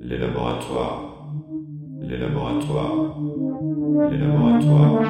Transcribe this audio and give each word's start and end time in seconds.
les 0.00 0.16
laboratoires, 0.18 1.26
les 2.02 2.16
laboratoires, 2.16 3.16
les 4.10 4.18
laboratoires, 4.18 5.02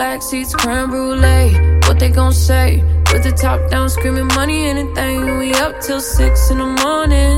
black, 0.00 0.22
seats 0.22 0.54
creme 0.54 0.88
brulee. 0.88 1.52
What 1.84 1.98
they 1.98 2.08
gon' 2.08 2.32
say? 2.32 2.82
With 3.12 3.22
the 3.22 3.32
top 3.32 3.70
down, 3.70 3.90
screaming 3.90 4.28
money, 4.28 4.64
anything. 4.64 5.36
We 5.36 5.52
up 5.52 5.78
till 5.82 6.00
six 6.00 6.50
in 6.50 6.56
the 6.56 6.70
morning. 6.84 7.36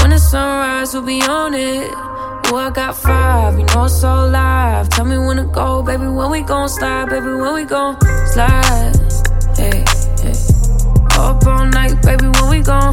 When 0.00 0.10
the 0.10 0.18
sunrise, 0.18 0.92
we'll 0.92 1.04
be 1.04 1.22
on 1.22 1.54
it. 1.54 1.90
Oh, 2.48 2.56
I 2.56 2.68
got 2.68 2.94
five, 2.96 3.58
you 3.58 3.64
know 3.64 3.84
it's 3.84 3.98
so 3.98 4.12
live. 4.26 4.90
Tell 4.90 5.06
me 5.06 5.16
when 5.16 5.38
to 5.38 5.44
go, 5.44 5.82
baby, 5.82 6.06
when 6.06 6.30
we 6.30 6.42
gon' 6.42 6.68
slide, 6.68 7.08
baby, 7.08 7.32
when 7.42 7.54
we 7.54 7.64
gon' 7.64 7.96
slide. 8.34 8.92
Hey, 9.56 9.82
hey. 10.20 10.36
Up 11.16 11.46
all 11.46 11.64
night, 11.64 11.96
baby, 12.02 12.28
when 12.28 12.50
we 12.50 12.60
gon' 12.60 12.92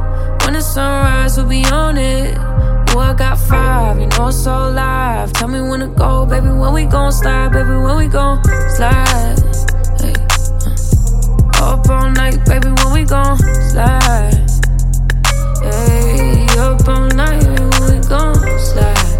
When 0.43 0.53
the 0.53 0.61
sunrise, 0.61 1.37
we'll 1.37 1.47
be 1.47 1.63
on 1.65 1.97
it. 1.97 2.37
Oh, 2.93 2.99
I 2.99 3.13
got 3.13 3.37
five, 3.39 3.99
you 3.99 4.07
know 4.07 4.27
it's 4.27 4.43
so 4.43 4.69
live. 4.69 5.31
Tell 5.33 5.47
me 5.47 5.61
when 5.61 5.79
to 5.79 5.87
go, 5.87 6.25
baby. 6.25 6.47
When 6.47 6.73
we 6.73 6.85
gon' 6.85 7.11
slide, 7.11 7.53
baby. 7.53 7.69
When 7.69 7.95
we 7.97 8.07
gon' 8.07 8.43
slide. 8.75 9.37
Hey, 9.99 10.13
uh. 10.65 11.73
Up 11.73 11.89
all 11.89 12.09
night, 12.11 12.43
baby. 12.45 12.69
When 12.69 12.93
we 12.93 13.03
gon' 13.05 13.37
slide. 13.69 14.33
Hey, 15.61 16.47
up 16.57 16.87
all 16.87 17.07
night, 17.09 17.39
baby. 17.45 17.63
When 17.79 17.93
we 17.93 17.99
gon' 18.09 18.35
slide. 18.59 19.19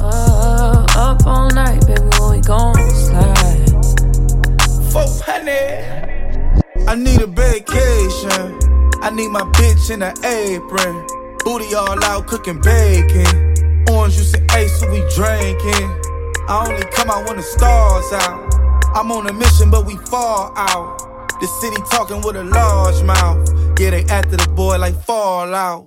Uh, 0.00 0.84
up 0.96 1.26
all 1.26 1.48
night, 1.50 1.86
baby. 1.86 2.02
When 2.18 2.30
we 2.32 2.40
gon' 2.40 2.74
slide. 2.90 3.70
400. 4.92 6.86
I 6.88 6.94
need 6.96 7.22
a 7.22 7.26
vacation. 7.26 8.65
I 9.06 9.10
need 9.10 9.28
my 9.28 9.42
bitch 9.42 9.90
in 9.92 10.02
an 10.02 10.18
apron. 10.24 11.06
Booty 11.44 11.72
all 11.76 12.04
out 12.06 12.26
cooking 12.26 12.60
bacon. 12.60 13.84
Orange 13.88 14.16
juice 14.16 14.34
and 14.34 14.50
ace, 14.50 14.80
so 14.80 14.90
we 14.90 14.98
drinking. 15.14 15.86
I 16.48 16.66
only 16.66 16.84
come 16.86 17.10
out 17.10 17.24
when 17.28 17.36
the 17.36 17.42
stars 17.44 18.12
out. 18.12 18.52
I'm 18.96 19.12
on 19.12 19.28
a 19.28 19.32
mission, 19.32 19.70
but 19.70 19.86
we 19.86 19.94
fall 20.10 20.52
out. 20.56 20.98
The 21.40 21.46
city 21.46 21.80
talking 21.88 22.20
with 22.20 22.34
a 22.34 22.42
large 22.42 23.00
mouth. 23.04 23.48
Yeah, 23.78 23.90
they 23.90 24.02
after 24.06 24.38
the 24.38 24.48
boy 24.56 24.76
like 24.78 25.00
Fallout. 25.04 25.86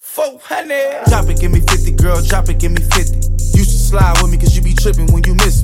400. 0.00 1.04
Drop 1.08 1.28
it, 1.28 1.40
give 1.40 1.52
me 1.52 1.60
50, 1.60 1.90
girl, 1.92 2.22
drop 2.22 2.48
it, 2.48 2.60
give 2.60 2.72
me 2.72 2.80
50. 2.80 3.16
You 3.58 3.64
should 3.64 3.68
slide 3.92 4.22
with 4.22 4.30
me, 4.30 4.38
cause 4.38 4.56
you 4.56 4.62
be 4.62 4.72
tripping 4.72 5.12
when 5.12 5.22
you 5.24 5.34
miss 5.34 5.63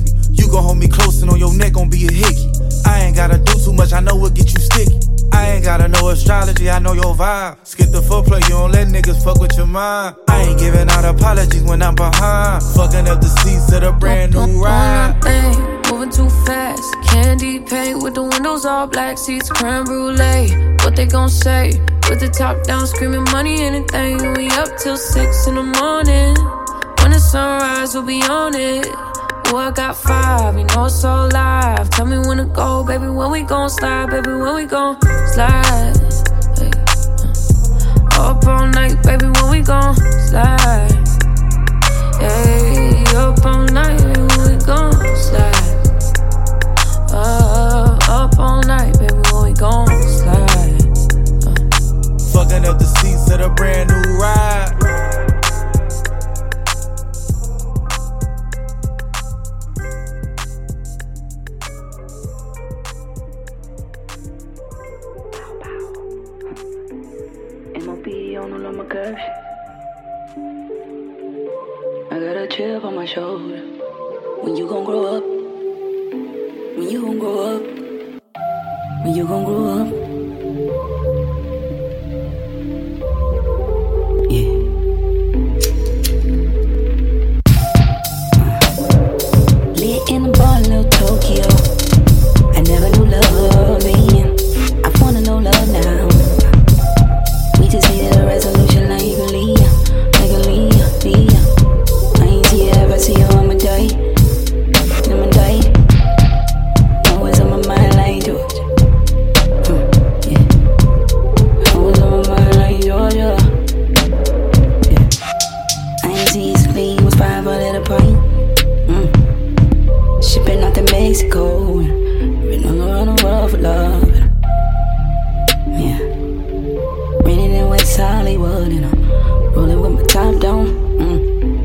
Gon' 0.51 0.63
hold 0.63 0.77
me 0.77 0.89
close 0.89 1.21
and 1.21 1.31
on 1.31 1.39
your 1.39 1.53
neck 1.55 1.73
gon' 1.73 1.89
be 1.89 2.05
a 2.07 2.11
hickey. 2.11 2.51
I 2.85 3.03
ain't 3.03 3.15
gotta 3.15 3.37
do 3.37 3.53
too 3.63 3.71
much, 3.71 3.93
I 3.93 4.01
know 4.01 4.15
what 4.15 4.33
get 4.33 4.51
you 4.51 4.59
sticky. 4.59 4.99
I 5.31 5.51
ain't 5.51 5.63
gotta 5.63 5.87
know 5.87 6.09
astrology, 6.09 6.69
I 6.69 6.79
know 6.79 6.91
your 6.91 7.15
vibe. 7.15 7.65
Skip 7.65 7.91
the 7.91 8.01
footplay, 8.01 8.43
you 8.43 8.49
don't 8.49 8.71
let 8.71 8.89
niggas 8.89 9.23
fuck 9.23 9.39
with 9.39 9.55
your 9.55 9.67
mind. 9.67 10.17
I 10.27 10.41
ain't 10.41 10.59
giving 10.59 10.89
out 10.89 11.05
apologies 11.05 11.63
when 11.63 11.81
I'm 11.81 11.95
behind. 11.95 12.63
Fucking 12.75 13.07
up 13.07 13.21
the 13.21 13.29
seats 13.41 13.71
of 13.71 13.81
the 13.81 13.93
brand 13.93 14.33
new 14.33 14.61
ride. 14.61 15.21
Thing, 15.23 15.57
moving 15.89 16.09
too 16.09 16.29
fast. 16.45 16.83
Candy 17.07 17.61
paint 17.61 18.03
with 18.03 18.15
the 18.15 18.23
windows 18.23 18.65
all 18.65 18.87
black, 18.87 19.17
seats 19.17 19.49
creme 19.49 19.85
brulee. 19.85 20.51
What 20.83 20.97
they 20.97 21.05
gon' 21.05 21.29
say? 21.29 21.79
With 22.09 22.19
the 22.19 22.27
top 22.27 22.63
down, 22.63 22.85
screaming 22.87 23.23
money, 23.31 23.61
anything. 23.61 24.17
We 24.33 24.49
up 24.49 24.77
till 24.77 24.97
six 24.97 25.47
in 25.47 25.55
the 25.55 25.63
morning. 25.63 26.35
When 26.99 27.11
the 27.11 27.19
sunrise, 27.19 27.93
we'll 27.93 28.03
be 28.03 28.21
on 28.23 28.53
it. 28.53 29.10
Oh, 29.53 29.57
I 29.57 29.69
got 29.69 29.97
five, 29.97 30.57
you 30.57 30.63
know 30.63 30.85
it's 30.85 30.95
so 30.95 31.27
live. 31.33 31.89
Tell 31.89 32.05
me 32.05 32.17
when 32.19 32.37
to 32.37 32.45
go, 32.45 32.85
baby. 32.85 33.07
When 33.07 33.31
we 33.31 33.41
gon' 33.41 33.69
slide, 33.69 34.09
baby. 34.09 34.31
When 34.31 34.55
we 34.55 34.63
gon' 34.63 34.95
slide. 35.33 35.91
Hey, 36.57 36.71
uh. 38.15 38.31
Up 38.31 38.47
all 38.47 38.67
night, 38.67 39.03
baby. 39.03 39.25
When 39.25 39.51
we 39.51 39.59
gon' 39.59 39.95
slide. 40.29 40.91
Hey, 42.21 43.03
up 43.17 43.45
all 43.45 43.65
night, 43.65 43.97
baby. 44.01 44.21
When 44.21 44.55
we 44.55 44.65
gon' 44.65 44.93
slide. 45.17 45.77
Uh, 47.11 47.97
up 48.07 48.39
all 48.39 48.63
night, 48.63 48.97
baby. 48.99 49.19
When 49.33 49.43
we 49.43 49.53
gon' 49.53 49.87
slide. 50.07 50.79
Fucking 52.31 52.65
up 52.65 52.79
the 52.79 52.87
seats 53.01 53.29
of 53.31 53.39
the 53.39 53.49
brand 53.57 53.89
new 53.89 54.17
ride. 54.17 54.80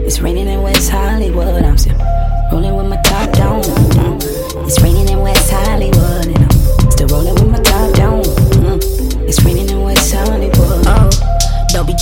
It's 0.07 0.21
raining 0.21 0.47
in 0.47 0.63
West 0.63 0.89
Hollywood. 0.89 1.65
I'm 1.65 1.77
still 1.77 1.99
rolling 2.53 2.77
with 2.77 2.87
my 2.87 2.97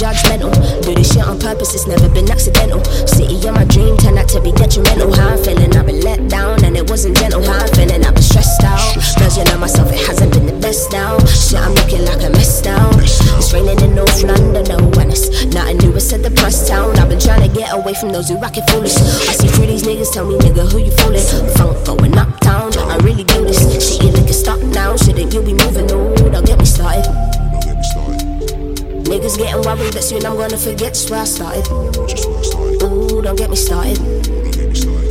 judgmental. 0.04 0.52
Do 0.84 0.94
this 0.94 1.14
shit 1.14 1.24
on 1.24 1.38
purpose, 1.38 1.72
it's 1.74 1.86
never 1.86 2.08
been 2.12 2.30
accidental. 2.30 2.84
City 3.08 3.40
of 3.48 3.54
my 3.54 3.64
dream 3.64 3.96
turned 3.96 4.18
out 4.18 4.28
to 4.36 4.40
be 4.40 4.52
detrimental. 4.52 5.08
How 5.16 5.32
I'm 5.32 5.42
feeling, 5.42 5.72
I've 5.76 5.86
been 5.86 6.00
let 6.00 6.28
down 6.28 6.62
and 6.62 6.76
it 6.76 6.90
wasn't 6.90 7.16
gentle. 7.16 7.42
How 7.42 7.64
I'm 7.64 7.72
feeling, 7.72 8.04
I've 8.04 8.12
been 8.12 8.22
stressed 8.22 8.62
out. 8.64 8.84
Version 9.18 9.48
of 9.48 9.58
myself, 9.60 9.88
it 9.88 10.04
hasn't 10.04 10.32
been 10.34 10.46
the 10.46 10.58
best 10.60 10.92
now. 10.92 11.16
Shit, 11.24 11.58
I'm 11.58 11.72
looking 11.72 12.04
like 12.04 12.20
a 12.20 12.28
mess 12.36 12.62
now. 12.64 12.90
It's 13.00 13.52
raining 13.54 13.80
in 13.80 13.94
North 13.94 14.22
London, 14.22 14.64
no, 14.68 14.76
and 15.00 15.08
it's 15.08 15.46
nothing 15.56 15.78
new, 15.78 15.96
it's 15.96 16.12
at 16.12 16.22
the 16.22 16.30
press 16.30 16.68
town. 16.68 16.98
I've 17.00 17.08
been 17.08 17.20
trying 17.20 17.48
to 17.48 17.52
get 17.56 17.72
away 17.72 17.94
from 17.94 18.12
those 18.12 18.28
who 18.28 18.36
rock 18.36 18.58
it 18.58 18.68
foolish. 18.68 18.96
I 19.24 19.32
see 19.32 19.48
through 19.48 19.72
these 19.72 19.84
niggas, 19.84 20.12
tell 20.12 20.28
me 20.28 20.36
nigga 20.36 20.68
who 20.70 20.84
you 20.84 20.92
fooling. 21.00 21.24
Funk 21.56 21.80
going 21.86 22.12
uptown, 22.18 22.76
I 22.92 22.96
really 23.00 23.24
do 23.24 23.40
this. 23.48 23.64
Shit, 23.80 24.04
you 24.04 24.10
looking 24.12 24.36
stop 24.36 24.60
now, 24.60 24.96
shouldn't 24.96 25.32
you 25.32 25.40
be 25.40 25.54
moving? 25.54 25.88
Ooh, 25.96 26.03
Niggas 29.24 29.38
getting 29.40 29.62
worried 29.64 29.94
that 29.96 30.04
soon 30.04 30.20
I'm 30.28 30.36
gonna 30.36 30.60
forget 30.60 30.92
just 30.92 31.08
where 31.08 31.20
I 31.20 31.24
started. 31.24 31.64
Ooh, 32.84 33.24
don't 33.24 33.40
get 33.40 33.48
me 33.48 33.56
started. 33.56 33.96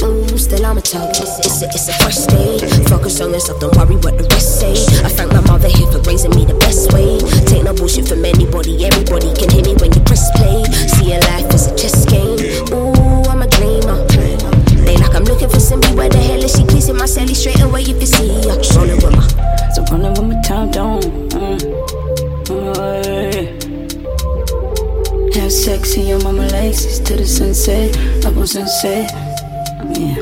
Ooh, 0.06 0.38
still 0.38 0.62
I'm 0.62 0.78
a 0.78 0.86
target. 0.86 1.18
It's 1.18 1.66
a, 1.66 1.66
it's 1.74 1.90
a 1.90 1.94
fresh 1.98 2.22
day. 2.30 2.62
Focus 2.94 3.18
on 3.26 3.34
yourself, 3.34 3.58
don't 3.58 3.74
worry 3.74 3.98
what 4.06 4.22
the 4.22 4.30
rest 4.30 4.62
say. 4.62 4.78
I 5.02 5.10
thank 5.10 5.34
my 5.34 5.42
mother 5.50 5.66
here 5.66 5.90
for 5.90 5.98
raising 6.06 6.30
me 6.38 6.46
the 6.46 6.54
best 6.62 6.94
way. 6.94 7.18
Take 7.50 7.66
no 7.66 7.74
bullshit 7.74 8.06
from 8.06 8.22
anybody, 8.22 8.86
everybody 8.86 9.34
can 9.34 9.50
hear 9.50 9.66
me 9.66 9.74
when 9.82 9.90
you 9.90 10.02
press 10.06 10.30
play. 10.38 10.62
See 10.94 11.10
your 11.10 11.22
life 11.34 11.50
is 11.50 11.66
a 11.66 11.74
chess 11.74 12.06
game. 12.06 12.38
Ooh, 12.70 13.26
I'm 13.34 13.42
a 13.42 13.50
dreamer. 13.50 13.98
They 14.86 14.94
like 14.94 15.18
I'm 15.18 15.26
looking 15.26 15.50
for 15.50 15.58
somebody, 15.58 15.98
where 15.98 16.14
the 16.14 16.22
hell 16.22 16.38
is 16.38 16.54
she? 16.54 16.62
Hit 16.70 16.86
my 16.94 17.10
celly 17.10 17.34
straight 17.34 17.66
away 17.66 17.82
if 17.82 17.98
you 17.98 18.06
see 18.06 18.30
her. 18.46 18.62
Rolling 18.78 19.02
with 19.02 19.10
my. 19.10 19.26
So 19.74 19.82
running 19.90 20.14
with 20.14 20.30
my 20.30 20.38
top 20.46 20.70
down. 20.70 21.02
Mm. 21.34 22.14
Mm, 22.46 23.33
have 25.44 25.52
sex 25.52 25.98
in 25.98 26.08
your 26.08 26.22
mama 26.24 26.48
legs 26.48 27.00
to 27.02 27.18
the 27.18 27.26
sunset, 27.26 27.92
up 28.26 28.38
on 28.38 28.48
sunset. 28.48 29.12
Yeah. 30.00 30.16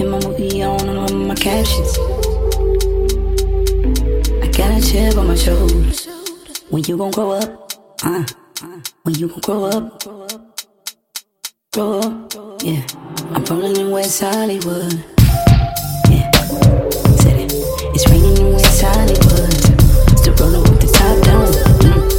In 0.00 0.08
my 0.08 0.18
movie 0.24 0.62
on 0.62 0.88
all 0.88 1.04
of 1.04 1.12
my 1.12 1.34
captions. 1.34 1.98
I 4.42 4.48
got 4.56 4.72
a 4.72 4.80
chip 4.80 5.18
on 5.18 5.26
my 5.26 5.34
shoulder. 5.34 5.92
When 6.70 6.82
you 6.84 6.96
gon' 6.96 7.10
grow 7.10 7.32
up? 7.32 7.72
Uh, 8.02 8.24
when 9.02 9.14
you 9.16 9.28
gon' 9.28 9.40
grow 9.40 9.64
up? 9.66 10.02
Grow 11.74 12.00
up? 12.00 12.62
Yeah. 12.62 12.86
I'm 13.34 13.44
rolling 13.44 13.76
in 13.76 13.90
West 13.90 14.22
Hollywood. 14.22 14.94
Yeah. 16.08 16.30
Said 17.20 17.36
it. 17.36 17.52
It's 17.94 18.08
raining 18.08 18.38
in 18.38 18.52
West 18.54 18.80
Hollywood. 18.80 19.52
Still 20.18 20.34
rolling 20.36 20.62
with 20.62 20.80
the 20.80 20.90
top 20.90 21.22
down. 21.22 21.46
Mm. 21.82 22.17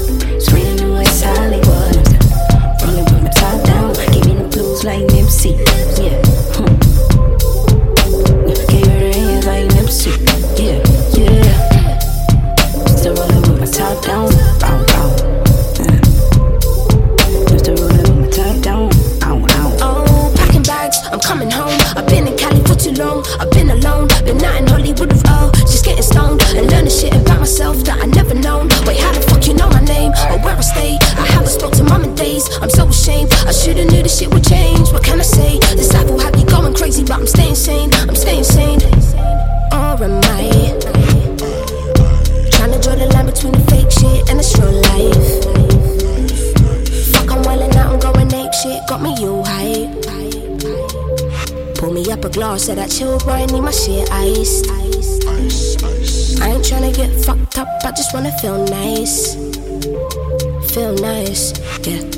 Nipsey. 5.30 5.54
Yeah. 6.02 6.29
Chill, 53.00 53.18
boy. 53.20 53.32
I 53.32 53.46
need 53.46 53.62
my 53.62 53.72
shit 53.72 54.12
iced. 54.12 54.68
I 56.42 56.52
ain't 56.52 56.66
tryna 56.66 56.94
get 56.96 57.12
fucked 57.26 57.58
up, 57.58 57.68
I 57.84 57.92
just 57.92 58.14
wanna 58.14 58.32
feel 58.40 58.66
nice. 58.66 59.36
Feel 60.74 60.94
nice, 60.96 61.54
yeah. 61.88 62.09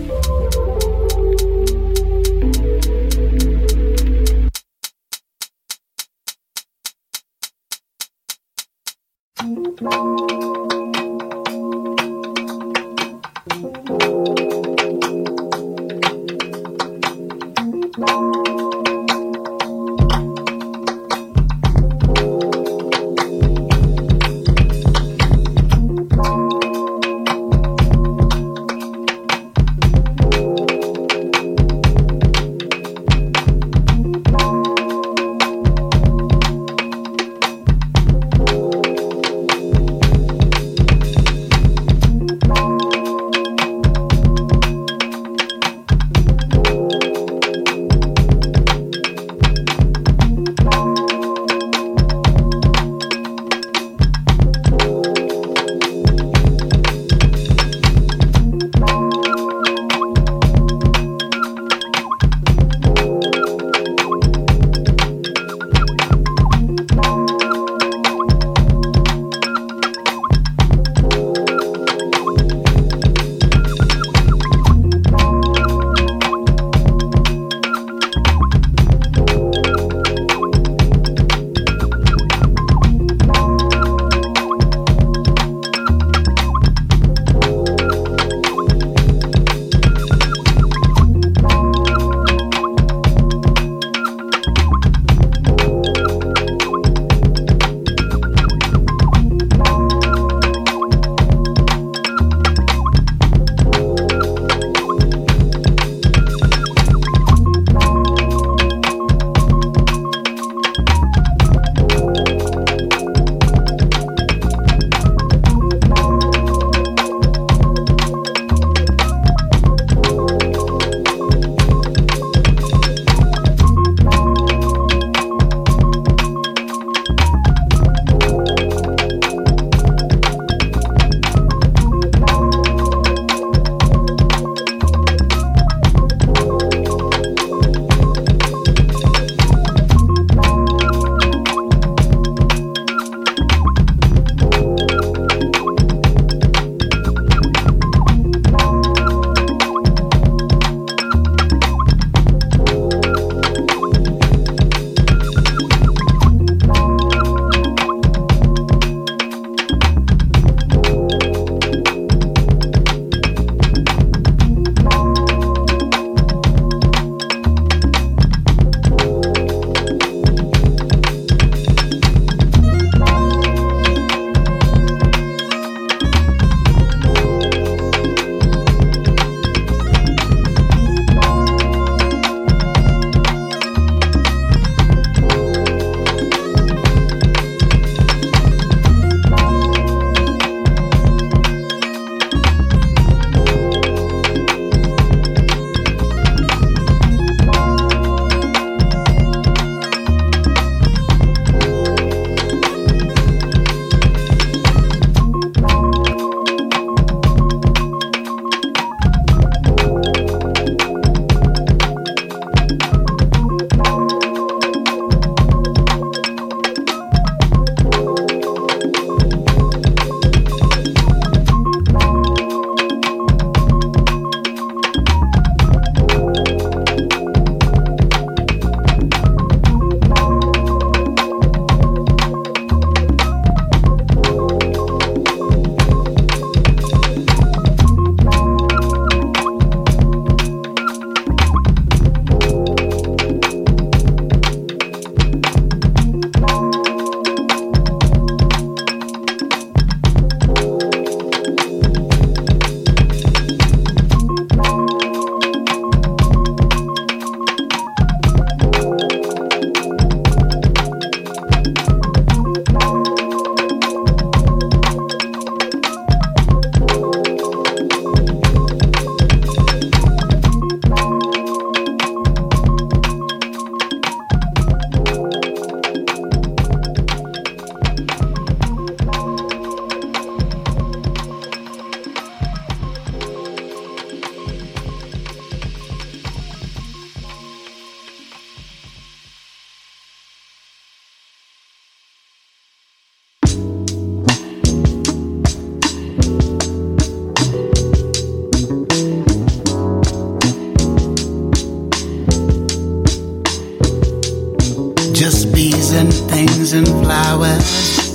trees 306.72 306.74
and 306.74 306.88
flowers. 307.04 308.12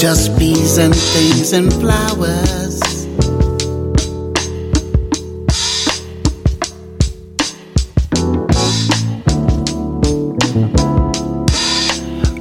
Just 0.00 0.38
bees 0.38 0.78
and 0.78 0.94
things 0.94 1.52
and 1.52 1.72
flowers. 1.72 2.80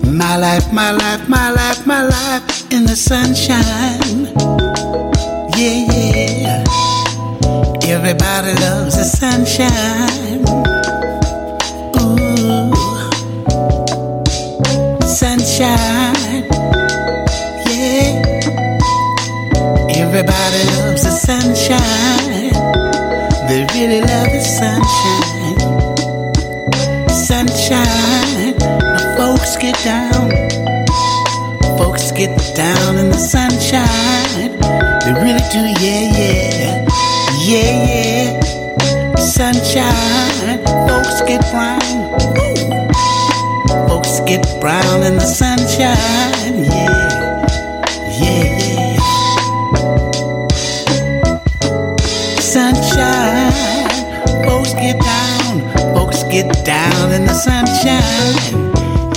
My 0.05 0.37
life, 0.37 0.71
my 0.71 0.91
life, 0.91 1.27
my 1.27 1.51
life, 1.51 1.87
my 1.87 2.03
life 2.03 2.71
in 2.71 2.85
the 2.85 2.95
sunshine. 2.95 4.25
Yeah, 5.57 5.85
yeah. 5.91 6.63
Everybody 7.83 8.53
loves 8.61 8.97
the 8.97 9.03
sunshine. 9.03 10.28
sunshine. 21.29 22.49
They 23.47 23.61
really 23.75 24.01
love 24.01 24.29
the 24.33 24.41
sunshine. 24.41 25.59
Sunshine. 27.29 28.57
The 28.57 29.13
folks 29.15 29.55
get 29.57 29.77
down. 29.83 30.29
Folks 31.77 32.11
get 32.13 32.33
down 32.55 32.97
in 32.97 33.09
the 33.09 33.21
sunshine. 33.33 34.57
They 35.03 35.13
really 35.23 35.45
do, 35.53 35.61
yeah, 35.85 36.05
yeah. 36.19 36.87
Yeah, 37.51 37.73
yeah. 37.91 39.15
Sunshine. 39.17 40.57
Folks 40.89 41.21
get 41.29 41.41
brown. 41.51 41.99
Folks 43.87 44.19
get 44.21 44.41
brown 44.59 45.03
in 45.03 45.15
the 45.17 45.29
sunshine, 45.41 46.63
yeah. 46.65 47.08
out 57.09 57.15
in 57.15 57.25
the 57.25 57.33
sunshine. 57.33 57.99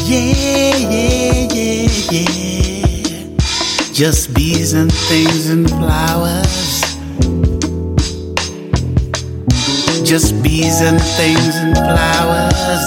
Yeah, 0.04 0.76
yeah, 0.76 1.48
yeah, 1.52 1.88
yeah. 2.10 3.36
Just 3.92 4.34
bees 4.34 4.72
and 4.72 4.92
things 4.92 5.48
and 5.48 5.68
flowers. 5.68 6.82
Just 10.04 10.42
bees 10.42 10.80
and 10.80 11.00
things 11.16 11.56
and 11.56 11.74
flowers. 11.76 12.86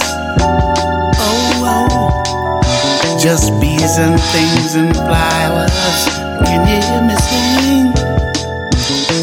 Oh, 1.20 1.64
oh. 1.64 3.20
Just 3.20 3.52
bees 3.62 3.98
and 3.98 4.20
things 4.34 4.76
and 4.76 4.96
flowers. 4.96 6.06
Can 6.46 6.68
you 6.68 6.82
hear 6.88 7.02
me 7.10 7.16
sing? 7.30 7.94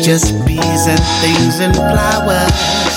Just 0.02 0.32
bees 0.46 0.86
and 0.86 1.02
things 1.20 1.60
and 1.60 1.74
flowers. 1.74 2.91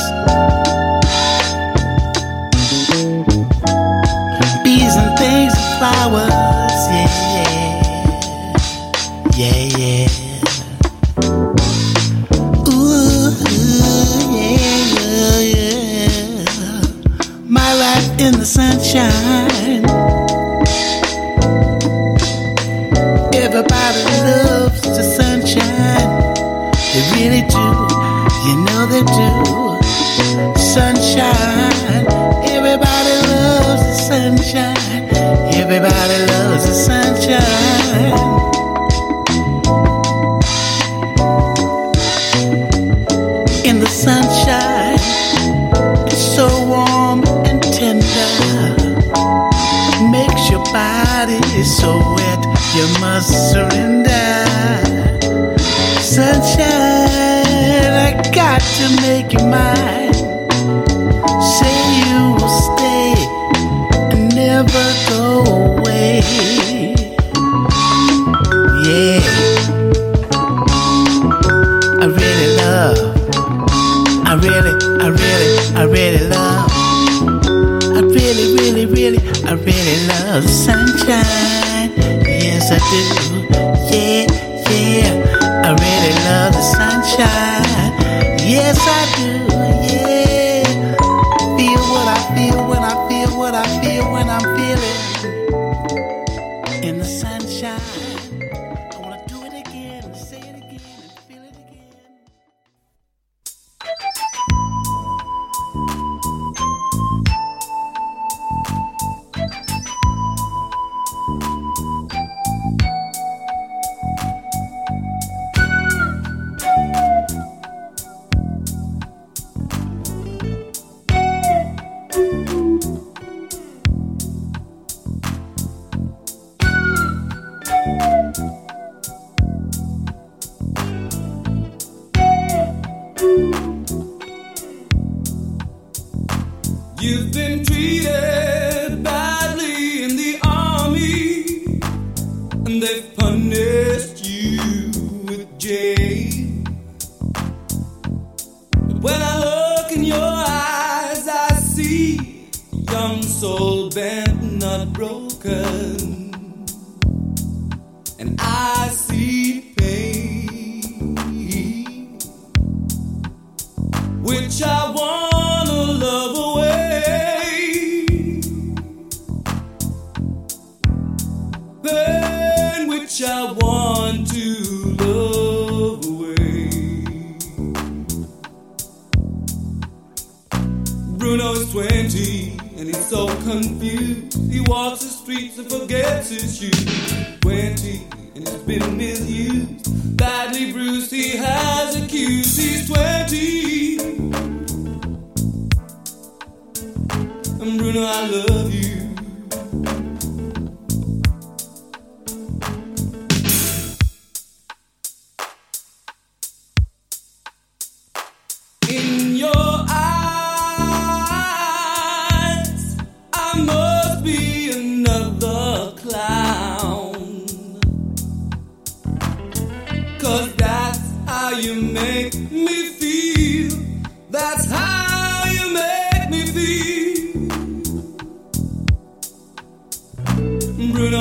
flowers. 5.77 6.34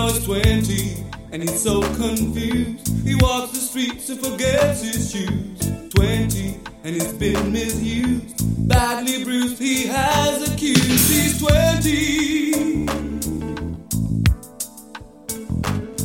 now 0.08 0.18
20 0.18 1.04
and 1.32 1.42
he's 1.42 1.62
so 1.62 1.80
confused. 1.94 3.06
He 3.06 3.14
walks 3.14 3.52
the 3.52 3.58
streets 3.58 4.10
and 4.10 4.20
forgets 4.20 4.82
his 4.82 5.10
shoes. 5.10 5.90
20 5.90 6.60
and 6.84 6.94
he's 6.94 7.12
been 7.14 7.52
misused. 7.52 8.68
Badly 8.68 9.24
bruised, 9.24 9.58
he 9.58 9.86
has 9.86 10.52
accused. 10.52 11.10
He's 11.10 11.38
20. 11.38 12.86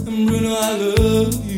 And 0.08 0.28
Bruno, 0.28 0.56
I 0.56 0.78
love 0.78 1.46
you. 1.46 1.49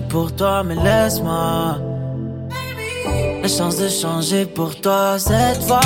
Pour 0.00 0.34
toi, 0.34 0.62
mais 0.62 0.74
laisse-moi 0.74 1.78
la 3.42 3.48
chance 3.48 3.76
de 3.76 3.88
changer 3.88 4.46
pour 4.46 4.80
toi 4.80 5.18
cette 5.18 5.62
fois. 5.64 5.80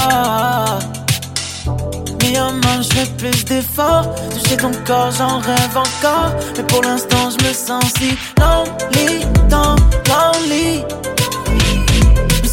Mi 2.23 2.33
main, 2.35 2.83
je 2.83 2.89
fais 2.95 3.11
plus 3.17 3.45
d'efforts. 3.45 4.15
Toucher 4.31 4.57
ton 4.57 4.73
corps, 4.87 5.11
j'en 5.11 5.39
rêve 5.39 5.77
encore. 5.77 6.33
Mais 6.57 6.63
pour 6.65 6.83
l'instant, 6.83 7.31
je 7.31 7.47
me 7.47 7.53
sens 7.53 7.85
si 7.99 8.11
lonely, 8.39 9.25
dans 9.49 9.77
lonely. 10.09 10.85
Je 12.37 12.43
me 12.43 12.49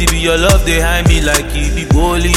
it 0.00 0.10
be 0.10 0.18
your 0.18 0.36
love 0.36 0.64
they 0.64 0.80
hide 0.80 1.08
me 1.08 1.20
like 1.22 1.46
it 1.54 1.74
be 1.74 1.84
bully. 1.88 2.34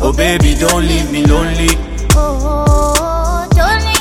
Oh 0.00 0.12
baby, 0.12 0.54
don't 0.54 0.86
leave 0.86 1.10
me 1.12 1.24
lonely. 1.26 1.68
Oh, 2.16 3.46
Johnny. 3.52 3.98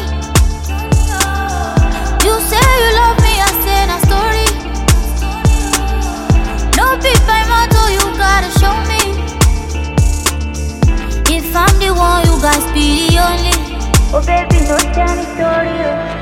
You 2.24 2.34
say 2.48 2.64
you 2.84 2.92
love 2.96 3.18
me, 3.20 3.34
I 3.44 3.50
say 3.64 3.82
na 3.90 3.98
story. 4.08 4.48
No 6.80 6.96
big 7.04 7.20
by 7.28 7.44
motto, 7.52 7.84
you 7.92 8.04
gotta 8.16 8.50
show 8.60 8.76
me. 8.88 9.02
If 11.36 11.56
I'm 11.56 11.74
the 11.80 11.92
one, 11.92 12.24
you 12.28 12.40
guys 12.42 12.64
be 12.74 13.10
the 13.10 13.20
only. 13.20 13.58
Oh, 14.16 14.22
baby, 14.26 14.64
no 14.64 14.78
tell 14.96 15.14
me 15.18 15.26
story. 15.36 15.76
Oh. 15.92 16.22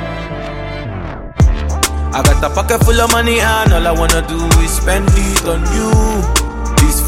I 2.13 2.21
got 2.23 2.43
a 2.43 2.49
pocket 2.53 2.83
full 2.83 2.99
of 2.99 3.11
money 3.11 3.39
and 3.39 3.73
all 3.73 3.87
I 3.87 3.91
wanna 3.91 4.21
do 4.27 4.37
is 4.61 4.71
spend 4.71 5.07
it 5.13 5.45
on 5.45 5.61
you. 5.75 6.40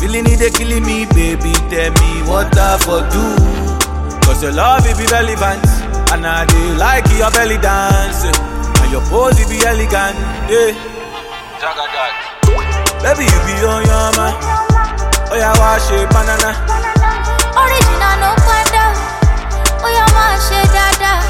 This 0.04 0.12
feeling 0.12 0.34
it 0.34 0.38
they 0.38 0.52
killing 0.52 0.84
me, 0.84 1.08
baby. 1.16 1.56
Tell 1.72 1.92
me 1.96 2.28
what 2.28 2.52
I 2.60 2.76
for 2.84 3.08
do. 3.08 3.24
Cause 4.28 4.44
your 4.44 4.52
love 4.52 4.84
it 4.84 5.00
be 5.00 5.08
relevant. 5.08 5.64
And 6.12 6.28
I 6.28 6.44
do 6.44 6.76
like 6.76 7.08
your 7.16 7.32
belly 7.32 7.56
dance. 7.56 8.28
And 8.84 8.92
your 8.92 9.00
pose 9.08 9.40
it 9.40 9.48
be 9.48 9.64
elegant. 9.64 10.20
Yeah. 10.52 10.76
Jaga 11.56 11.88
that. 11.88 12.12
Baby, 13.00 13.32
you 13.32 13.40
be 13.48 13.56
on 13.64 13.80
your 13.88 14.12
man. 14.20 14.36
Oh 15.32 15.40
yeah, 15.40 15.56
wash 15.56 15.88
it, 15.96 16.04
banana. 16.12 16.52
Original, 17.56 18.16
no 18.20 18.36
panda. 18.44 18.86
Oh, 19.80 19.88
yeah, 19.88 20.04
my 20.12 20.36
shit, 20.44 20.68
dada. 20.76 21.24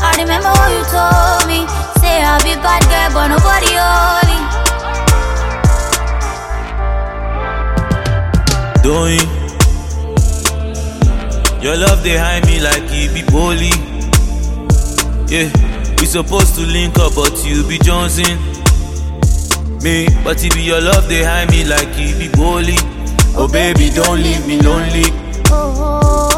I 0.00 0.16
remember 0.16 0.48
what 0.48 0.72
you 0.72 0.80
told 0.88 1.44
me. 1.44 1.68
Say 2.00 2.24
I'll 2.24 2.40
be 2.40 2.56
bad 2.56 2.88
girl, 2.88 3.20
but 3.20 3.28
nobody 3.36 3.76
holy. 3.76 4.63
Doing 8.84 9.18
Your 11.62 11.74
love 11.74 12.02
they 12.04 12.18
hide 12.18 12.44
me 12.44 12.60
like 12.60 12.82
it 12.92 13.14
be 13.14 13.22
bully. 13.32 13.72
Yeah, 15.32 15.48
we 15.98 16.04
supposed 16.04 16.54
to 16.56 16.66
link 16.66 16.98
up, 16.98 17.14
but 17.14 17.32
you 17.46 17.66
be 17.66 17.78
Johnson. 17.78 18.36
Me, 19.82 20.06
but 20.22 20.44
it 20.44 20.52
be 20.52 20.60
your 20.60 20.82
love 20.82 21.08
they 21.08 21.24
hide 21.24 21.50
me 21.50 21.64
like 21.64 21.88
it 21.96 22.18
be 22.18 22.28
bully. 22.36 22.76
Oh 23.34 23.48
baby, 23.50 23.88
don't 23.88 24.22
leave 24.22 24.46
me 24.46 24.60
lonely. 24.60 25.04
Oh, 25.48 25.72
oh, 25.78 26.00
oh. 26.02 26.33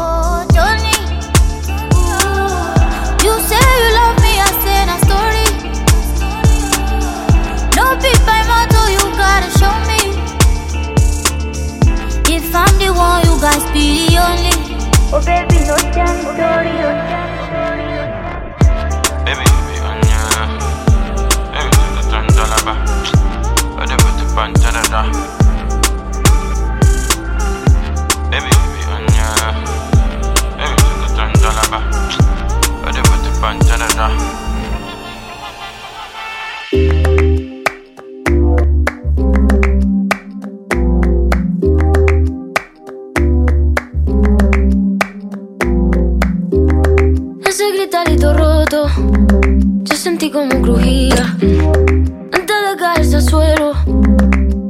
I'm 12.57 12.73
the 12.79 12.89
one, 12.91 13.21
you 13.25 13.39
guys 13.39 13.63
be 13.71 14.07
the 14.09 14.17
only. 14.17 14.49
Oh, 15.13 15.21
baby, 15.23 15.61
no 15.69 15.77
tell 15.93 16.09
me 16.17 16.25
story. 16.33 16.73
Baby, 19.25 19.45
baby, 19.45 19.77
anya. 19.85 20.21
Baby, 21.53 22.01
tanta 22.09 22.43
là-bas. 22.49 23.13
Ode 23.77 23.95
put 24.01 24.19
panta 24.35 24.71
da 24.73 24.83
da. 24.89 25.01
Baby, 28.31 28.49
baby, 28.49 28.81
anya. 28.95 29.29
Baby, 30.57 31.07
tanta 31.15 31.49
là-bas. 31.57 32.17
Ode 32.87 33.01
put 33.05 33.41
panta 33.41 33.77
da 33.77 33.87
da. 33.93 34.07
Ese 34.09 34.46
roto, 48.77 48.89
yo 49.83 49.95
sentí 49.95 50.29
como 50.29 50.61
crujía. 50.61 51.35
Antes 52.31 52.57
de 52.69 52.77
caerse 52.77 53.15
al 53.15 53.21
suelo, 53.23 53.73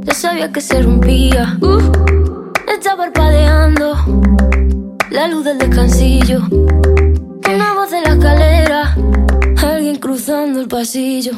ya 0.04 0.14
sabía 0.14 0.52
que 0.52 0.62
se 0.62 0.82
rompía. 0.82 1.58
Uh, 1.62 1.80
está 2.72 2.96
parpadeando 2.96 3.96
la 5.12 5.28
luz 5.28 5.46
del 5.46 5.58
descansillo. 5.58 6.42
Una 6.50 7.74
voz 7.74 7.92
de 7.92 8.02
la 8.02 8.14
escalera, 8.14 8.96
alguien 9.64 9.96
cruzando 9.98 10.62
el 10.62 10.68
pasillo. 10.68 11.34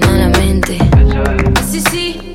Malamente, 0.00 0.78
sí, 1.68 1.80
sí, 1.90 2.33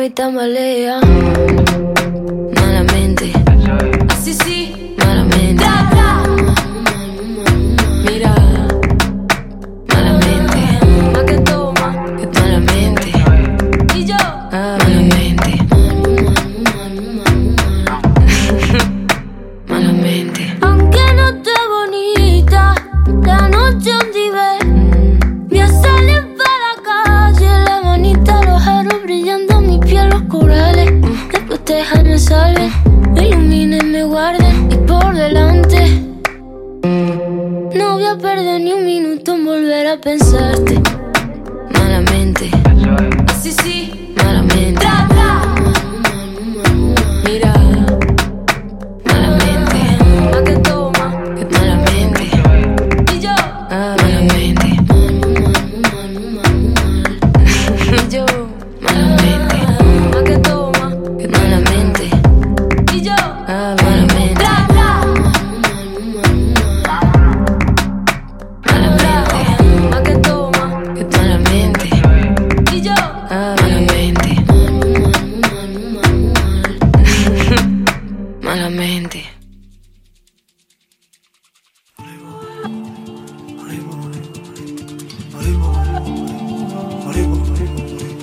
Más 0.00 0.06
se 0.06 0.06
mueve 0.06 0.06
y 0.06 0.10
tambalea. 0.10 1.29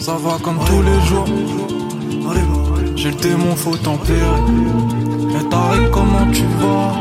Ça 0.08 0.16
va 0.24 0.38
comme 0.41 0.58
tous 0.66 0.82
les 0.84 1.01
jours. 1.05 1.26
J'ai 2.95 3.10
le 3.10 3.16
démon, 3.16 3.58
faut 3.58 3.76
tempérer. 3.76 4.22
Et 5.38 5.43
Tariq, 5.49 5.91
comment 5.91 6.26
tu 6.32 6.45
vas? 6.62 6.93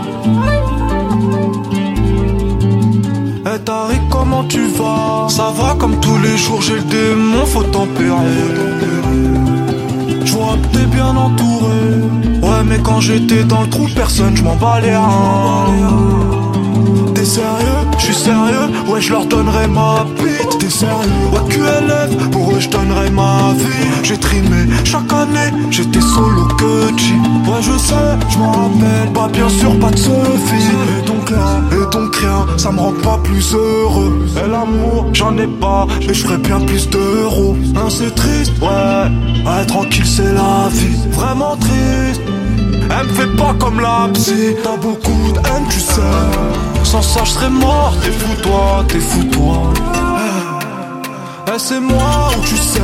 Et 3.55 3.61
Tariq, 3.61 4.01
comment 4.11 4.43
tu 4.49 4.67
vas? 4.67 5.29
Ça 5.29 5.53
va 5.57 5.77
comme 5.79 6.01
tous 6.01 6.19
les 6.19 6.37
jours, 6.37 6.61
j'ai 6.61 6.75
le 6.75 6.83
démon, 6.83 7.47
faut 7.47 7.63
tempérer. 7.63 8.17
Je 10.25 10.33
vois 10.33 10.57
que 10.61 10.77
t'es 10.77 10.87
bien 10.87 11.15
entouré. 11.17 11.79
Ouais, 12.43 12.65
mais 12.67 12.81
quand 12.83 12.99
j'étais 12.99 13.45
dans 13.45 13.61
le 13.61 13.69
trou, 13.69 13.87
personne, 13.95 14.37
je 14.37 14.43
m'en 14.43 14.57
reins. 14.57 15.71
T'es 17.15 17.25
sérieux? 17.25 17.66
Suis 18.13 18.25
sérieux 18.25 18.69
Ouais, 18.89 19.01
je 19.01 19.13
leur 19.13 19.27
donnerai 19.27 19.67
ma 19.67 20.05
bite. 20.17 20.59
T'es 20.59 20.71
sérieux 20.71 20.95
Ouais, 21.33 21.41
QLF, 21.49 22.31
pour 22.31 22.53
eux, 22.53 22.61
je 22.61 22.69
donnerai 22.69 23.11
ma 23.11 23.53
vie. 23.59 23.89
J'ai 24.03 24.19
trimé 24.19 24.67
chaque 24.85 25.13
année, 25.13 25.51
j'étais 25.71 26.01
solo 26.01 26.47
que 26.59 26.97
G. 26.97 27.15
Ouais, 27.47 27.61
je 27.61 27.77
sais, 27.79 27.95
je 28.29 28.39
m'en 28.39 28.53
rappelle. 28.53 29.13
Pas 29.13 29.29
bien 29.29 29.49
sûr, 29.49 29.79
pas 29.79 29.91
de 29.91 29.99
Sophie. 29.99 30.71
Et 30.99 31.07
donc 31.07 31.31
là, 31.31 31.61
et 31.73 31.91
donc 31.93 32.15
rien, 32.17 32.47
ça 32.57 32.71
me 32.71 32.79
rend 32.79 32.93
pas 33.03 33.19
plus 33.25 33.55
heureux. 33.55 34.27
Et 34.37 34.49
l'amour, 34.49 35.07
j'en 35.13 35.37
ai 35.39 35.47
pas, 35.49 35.87
et 36.01 36.15
je 36.15 36.23
ferais 36.25 36.39
bien 36.39 36.61
plus 36.61 36.89
d'euros. 36.89 37.57
Hein, 37.77 37.89
c'est 37.89 38.15
triste, 38.15 38.53
ouais. 38.61 39.47
Ouais, 39.47 39.67
tranquille, 39.67 40.07
c'est 40.07 40.33
la 40.33 40.69
vie. 40.71 40.97
Vraiment 41.11 41.57
triste. 41.57 42.21
Elle 42.89 43.07
me 43.09 43.13
fait 43.13 43.37
pas 43.37 43.53
comme 43.59 43.81
la 43.81 44.09
psy 44.15 44.55
T'as 44.63 44.77
beaucoup 44.77 45.33
de 45.33 45.39
haine 45.39 45.65
tu 45.69 45.81
sais 45.81 46.01
Sans 46.87 47.03
ça 47.03 47.25
je 47.25 47.31
serais 47.31 47.51
mort. 47.51 47.95
T'es 48.01 48.13
fou 48.13 48.33
toi, 48.43 48.85
t'es 48.87 49.01
fou 49.01 49.25
toi. 49.25 49.73
Eh, 51.49 51.51
eh, 51.51 51.59
c'est 51.59 51.81
moi 51.81 52.31
ou 52.39 52.41
tu 52.45 52.57
sais. 52.57 52.81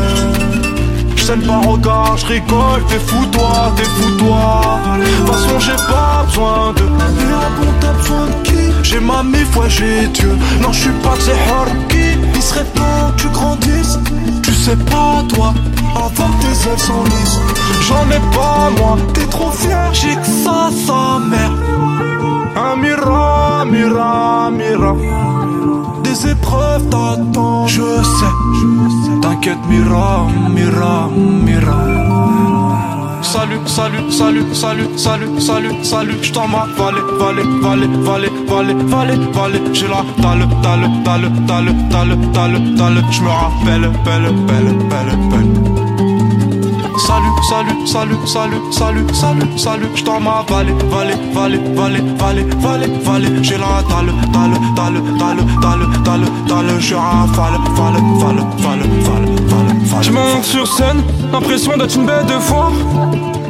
Je 1.14 1.22
scène 1.22 1.42
pas 1.42 1.60
regard, 1.60 2.16
je 2.16 2.26
rigole, 2.26 2.82
t'es 2.88 2.98
fou 2.98 3.24
toi, 3.26 3.72
t'es 3.76 3.84
fou 3.84 4.10
toi. 4.18 4.80
De 4.98 5.04
toute 5.04 5.34
façon 5.34 5.58
j'ai 5.60 5.76
pas 5.76 6.24
besoin 6.26 6.72
de 6.72 6.82
Mais 6.82 7.32
à 7.32 7.48
bon 7.56 7.70
t'as 7.80 7.92
besoin 7.92 8.26
de 8.26 8.48
qui 8.48 8.72
J'ai 8.82 8.98
ma 8.98 9.22
mif, 9.22 9.56
ouais 9.56 9.70
j'ai 9.70 10.08
Dieu. 10.08 10.36
Non 10.60 10.72
je 10.72 10.80
suis 10.80 10.98
pas 11.04 11.14
que 11.14 11.22
c'est 11.22 11.40
Harki 11.52 12.18
Il 12.34 12.42
serait 12.42 12.64
temps 12.74 13.12
que 13.16 13.22
tu 13.22 13.28
grandisses. 13.28 14.00
Tu 14.42 14.52
sais 14.52 14.76
pas 14.76 15.22
toi. 15.28 15.54
Avant 15.94 16.28
que 16.32 16.42
tes 16.42 16.68
ailes 16.68 16.78
s'enlisent 16.78 17.38
J'en 17.86 18.04
ai 18.10 18.20
pas 18.34 18.70
moi. 18.78 18.98
T'es 19.14 19.26
trop 19.26 19.52
fier, 19.52 19.90
j'ai 19.92 20.16
que 20.16 20.26
ça 20.26 20.70
sa 20.86 21.20
mère 21.20 21.52
Un 22.54 22.76
mira, 22.76 23.64
mira, 23.64 24.50
mira 24.50 24.94
Des 26.02 26.26
épreuves 26.30 26.88
t'attendent 26.90 27.68
Je 27.68 28.02
sais, 28.02 29.20
t'inquiète 29.22 29.64
mira, 29.68 30.26
mira, 30.50 31.08
mira. 31.14 32.02
Salut, 33.22 33.60
salut, 33.66 34.10
salut, 34.10 34.54
salut, 34.54 34.98
salut, 34.98 35.40
salut, 35.40 35.84
salut, 35.84 36.18
je 36.22 36.32
t'en 36.32 36.48
valé, 36.48 37.00
valé, 37.18 37.42
valé, 37.62 37.86
valé, 38.04 38.28
valé, 38.46 38.74
valé, 38.74 39.14
valé, 39.32 39.60
j'ai 39.72 39.88
la 39.88 40.04
dalle, 40.20 40.46
dalle, 40.62 40.90
dalle, 41.02 41.30
dalle, 41.46 41.72
dalle, 41.88 42.16
dalle, 42.34 42.74
dalle, 42.74 43.04
je 43.10 43.22
me 43.22 43.28
rappelle, 43.28 43.90
belle, 44.04 44.32
belle, 44.46 44.76
belle, 44.90 45.16
belle. 45.30 45.71
Salut, 46.98 47.32
salut, 47.48 47.86
salut, 47.86 48.16
salut, 48.26 48.72
salut, 48.72 49.06
salut, 49.14 49.58
salut, 49.58 49.88
je 49.94 50.04
t'en 50.04 50.20
m'en 50.20 50.42
valé, 50.44 50.72
valé, 50.90 51.14
valé, 51.32 51.58
valé, 51.74 52.00
valé, 52.18 52.44
valé, 52.60 52.86
valé, 53.02 53.28
j'ai 53.42 53.56
la 53.56 53.82
dalle, 53.88 54.12
dalle, 54.32 54.60
dalle, 54.76 55.02
dalle, 55.18 55.44
dalle, 55.60 56.02
dalle, 56.04 56.26
dalle, 56.46 56.80
je 56.80 56.94
rafale, 56.94 57.58
fale, 57.76 58.00
fale, 58.20 58.42
fale, 58.58 58.82
fale, 59.04 59.26
fale, 59.48 59.86
fale. 59.86 60.02
Je 60.02 60.10
monte 60.12 60.44
sur 60.44 60.66
scène, 60.66 61.02
l'impression 61.32 61.76
d'être 61.76 61.96
une 61.96 62.06
bête 62.06 62.26
de 62.26 62.38
foire. 62.38 62.72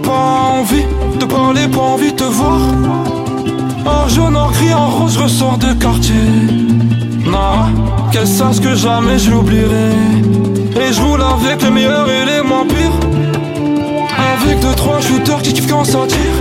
Pas 0.02 0.58
envie 0.60 0.84
de 1.18 1.24
parler, 1.24 1.66
pas 1.68 1.80
envie 1.80 2.12
de 2.12 2.16
te 2.16 2.24
voir. 2.24 2.60
En 3.84 4.08
jaune, 4.08 4.36
en 4.36 4.50
gris, 4.50 4.72
en 4.72 4.88
rose, 4.88 5.18
je 5.18 5.66
de 5.66 5.72
quartier. 5.74 6.14
Non, 7.26 8.10
qu'elle 8.12 8.26
sache 8.26 8.60
que 8.60 8.74
jamais 8.74 9.18
je 9.18 9.30
l'oublierai. 9.30 10.51
Et 10.76 10.92
je 10.92 11.00
roule 11.00 11.22
avec 11.22 11.62
les 11.62 11.70
meilleurs 11.70 12.08
et 12.08 12.24
les 12.24 12.42
moins 12.42 12.66
pires. 12.66 12.98
Avec 14.32 14.60
deux, 14.60 14.74
trois 14.74 15.00
shooters 15.00 15.42
qui 15.42 15.52
kiffent 15.52 15.70
quand 15.70 15.84
ça 15.84 16.06
tire. 16.06 16.38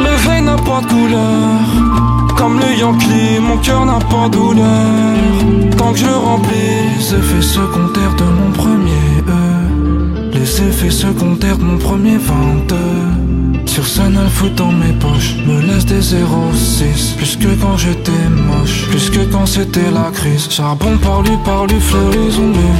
Le 0.00 0.16
veille 0.26 0.42
n'a 0.42 0.56
pas 0.56 0.80
de 0.80 0.86
couleur. 0.86 2.34
Comme 2.36 2.58
le 2.58 2.74
Yankee, 2.78 3.38
mon 3.40 3.58
cœur 3.58 3.86
n'a 3.86 3.98
pas 3.98 4.28
de 4.28 4.36
douleur. 4.36 5.76
Tant 5.76 5.92
que 5.92 5.98
je 5.98 6.06
le 6.06 6.16
remplis, 6.16 6.54
les 6.98 7.14
effets 7.14 7.42
secondaires 7.42 8.14
de 8.18 8.24
mon 8.24 8.50
premier 8.52 9.22
E. 9.28 10.34
Les 10.34 10.62
effets 10.62 10.90
secondaires 10.90 11.58
de 11.58 11.64
mon 11.64 11.78
premier 11.78 12.16
22. 12.16 13.23
Sur 13.74 13.88
scène, 13.88 14.16
elle 14.22 14.30
fout 14.30 14.54
dans 14.54 14.70
mes 14.70 14.92
poches, 14.92 15.34
me 15.44 15.60
laisse 15.60 15.84
des 15.84 16.00
06 16.00 17.14
Plus 17.16 17.36
que 17.36 17.60
quand 17.60 17.76
j'étais 17.76 18.12
moche, 18.30 18.88
plus 18.88 19.10
que 19.10 19.24
quand 19.24 19.46
c'était 19.46 19.90
la 19.90 20.12
crise. 20.12 20.48
Charbon 20.48 20.96
par 20.98 21.22
lui, 21.22 21.36
par 21.44 21.66
lui, 21.66 21.80
fleurison 21.80 22.52
lui. 22.52 22.70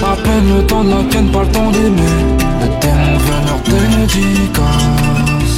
À 0.00 0.14
peine 0.14 0.56
le 0.56 0.64
temps 0.64 0.84
de 0.84 0.90
la 0.90 1.02
ken, 1.10 1.28
pas 1.28 1.42
le 1.42 1.48
temps 1.48 1.72
d'aimer. 1.72 2.18
Le 2.60 2.68
démon 2.80 3.18
veut 3.18 3.42
leur 3.48 3.60
dédicace 3.66 5.56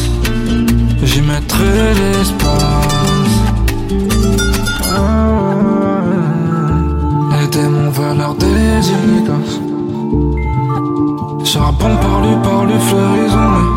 J'y 1.03 1.21
mettrai 1.21 1.93
l'espace. 2.01 3.37
Les 7.39 7.49
démons 7.49 7.91
veulent 7.91 8.17
leur 8.17 8.35
dédicace 8.35 9.61
Charbon 11.45 11.97
par 12.01 12.23
lui, 12.23 12.35
par 12.43 12.64
lui, 12.64 12.81
fleurison 12.81 13.51
lui 13.59 13.76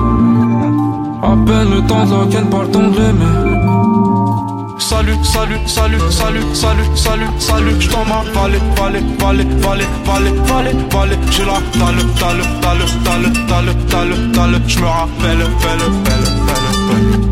à 1.22 1.36
peine 1.46 1.70
le 1.70 1.82
temps 1.88 2.06
de 2.06 2.34
la 2.34 2.42
pas 2.44 2.64
le 2.64 2.72
temps 2.72 2.88
de 2.88 2.98
l'aimer. 2.98 3.60
Salut, 4.80 5.18
salut, 5.24 5.60
salut, 5.68 6.00
salut, 6.10 6.42
salut, 6.54 6.86
salut, 6.96 7.30
salut, 7.38 7.76
je 7.80 7.90
t'en 7.90 8.06
m'en 8.06 8.24
valé, 8.34 8.60
valé, 8.78 9.00
valé, 9.20 9.46
valé, 9.62 9.86
valé, 10.06 10.32
valé, 10.48 10.72
valé, 10.92 11.16
j'ai 11.32 11.46
la 11.46 11.60
dalle, 11.78 12.04
dalle, 12.20 12.44
dalle, 12.64 12.86
dalle, 13.04 13.30
dalle, 13.48 13.74
dalle, 13.92 14.32
dalle, 14.32 14.62
je 14.68 14.80
me 14.80 14.86
rappelle, 14.86 15.38
belle, 15.62 15.86
belle, 16.06 16.28
belle, 16.48 16.70
belle. 16.88 17.30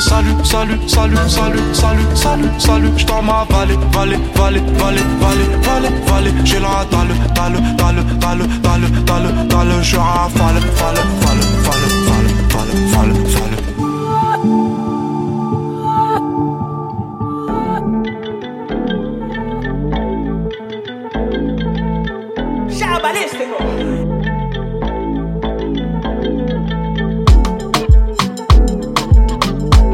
Salut, 0.00 0.44
salut, 0.44 0.80
salut, 0.88 1.16
salut, 1.28 1.74
salut, 1.74 2.06
salut, 2.14 2.50
salut, 2.58 2.92
je 2.96 3.04
t'en 3.06 3.22
m'en 3.22 3.44
valé, 3.50 3.76
valé, 3.92 4.16
valé, 4.34 4.60
valé, 4.78 5.02
valé, 5.20 5.44
valé, 5.62 5.88
valé, 6.08 6.30
j'ai 6.44 6.58
la 6.58 6.84
dalle, 6.90 7.14
dalle, 7.34 7.60
dalle, 7.76 8.02
dalle, 8.18 8.46
dalle, 8.62 8.88
dalle, 9.04 9.46
dalle, 9.48 9.82
je 9.82 9.96
rafale, 9.96 10.60
fale, 10.60 10.60
fale, 10.76 11.02
fale, 11.20 11.23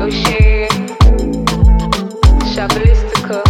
Oxê, 0.03 0.69
Chabalística. 2.55 3.43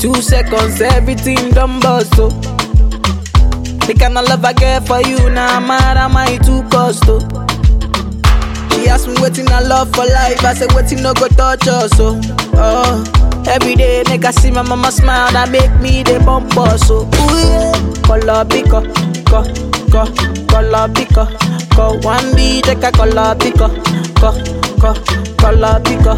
Two 0.00 0.14
seconds, 0.22 0.80
everything 0.80 1.50
done 1.50 1.80
bust, 1.80 2.18
oh. 2.18 2.61
The 3.86 3.94
kind 3.98 4.16
of 4.16 4.28
love 4.28 4.44
I 4.44 4.52
get 4.52 4.86
for 4.86 5.00
you, 5.02 5.18
now 5.30 5.58
nah, 5.58 5.66
mad 5.66 5.96
am 5.96 6.16
I 6.16 6.36
too 6.38 6.62
cost, 6.70 7.02
oh. 7.08 7.18
She 8.70 8.88
asked 8.88 9.06
me 9.08 9.14
waiting 9.20 9.48
I 9.48 9.60
love 9.60 9.90
for 9.94 10.04
life, 10.06 10.44
I 10.44 10.54
said 10.54 10.72
waiting 10.72 11.02
no 11.02 11.12
go 11.14 11.28
touch 11.28 11.66
us, 11.68 11.90
oh. 11.98 12.20
oh. 12.54 13.44
Every 13.48 13.74
day, 13.74 14.02
nigga 14.06 14.32
see 14.32 14.50
my 14.50 14.62
mama 14.62 14.92
smile, 14.92 15.32
that 15.32 15.50
make 15.50 15.72
me 15.80 16.02
the 16.02 16.20
bump 16.24 16.56
us, 16.56 16.88
oh. 16.90 17.04
Ooh, 17.04 17.38
yeah. 17.42 18.02
Color 18.06 18.44
pico, 18.46 18.82
co, 19.26 19.42
co, 19.90 20.06
color 20.46 20.88
pico, 20.94 21.26
co. 21.74 21.98
One 22.06 22.38
a 22.38 22.92
color 22.92 23.34
pico, 23.36 23.68
co, 24.20 24.30
co, 24.82 24.92
color 25.38 25.80
pico, 25.82 26.14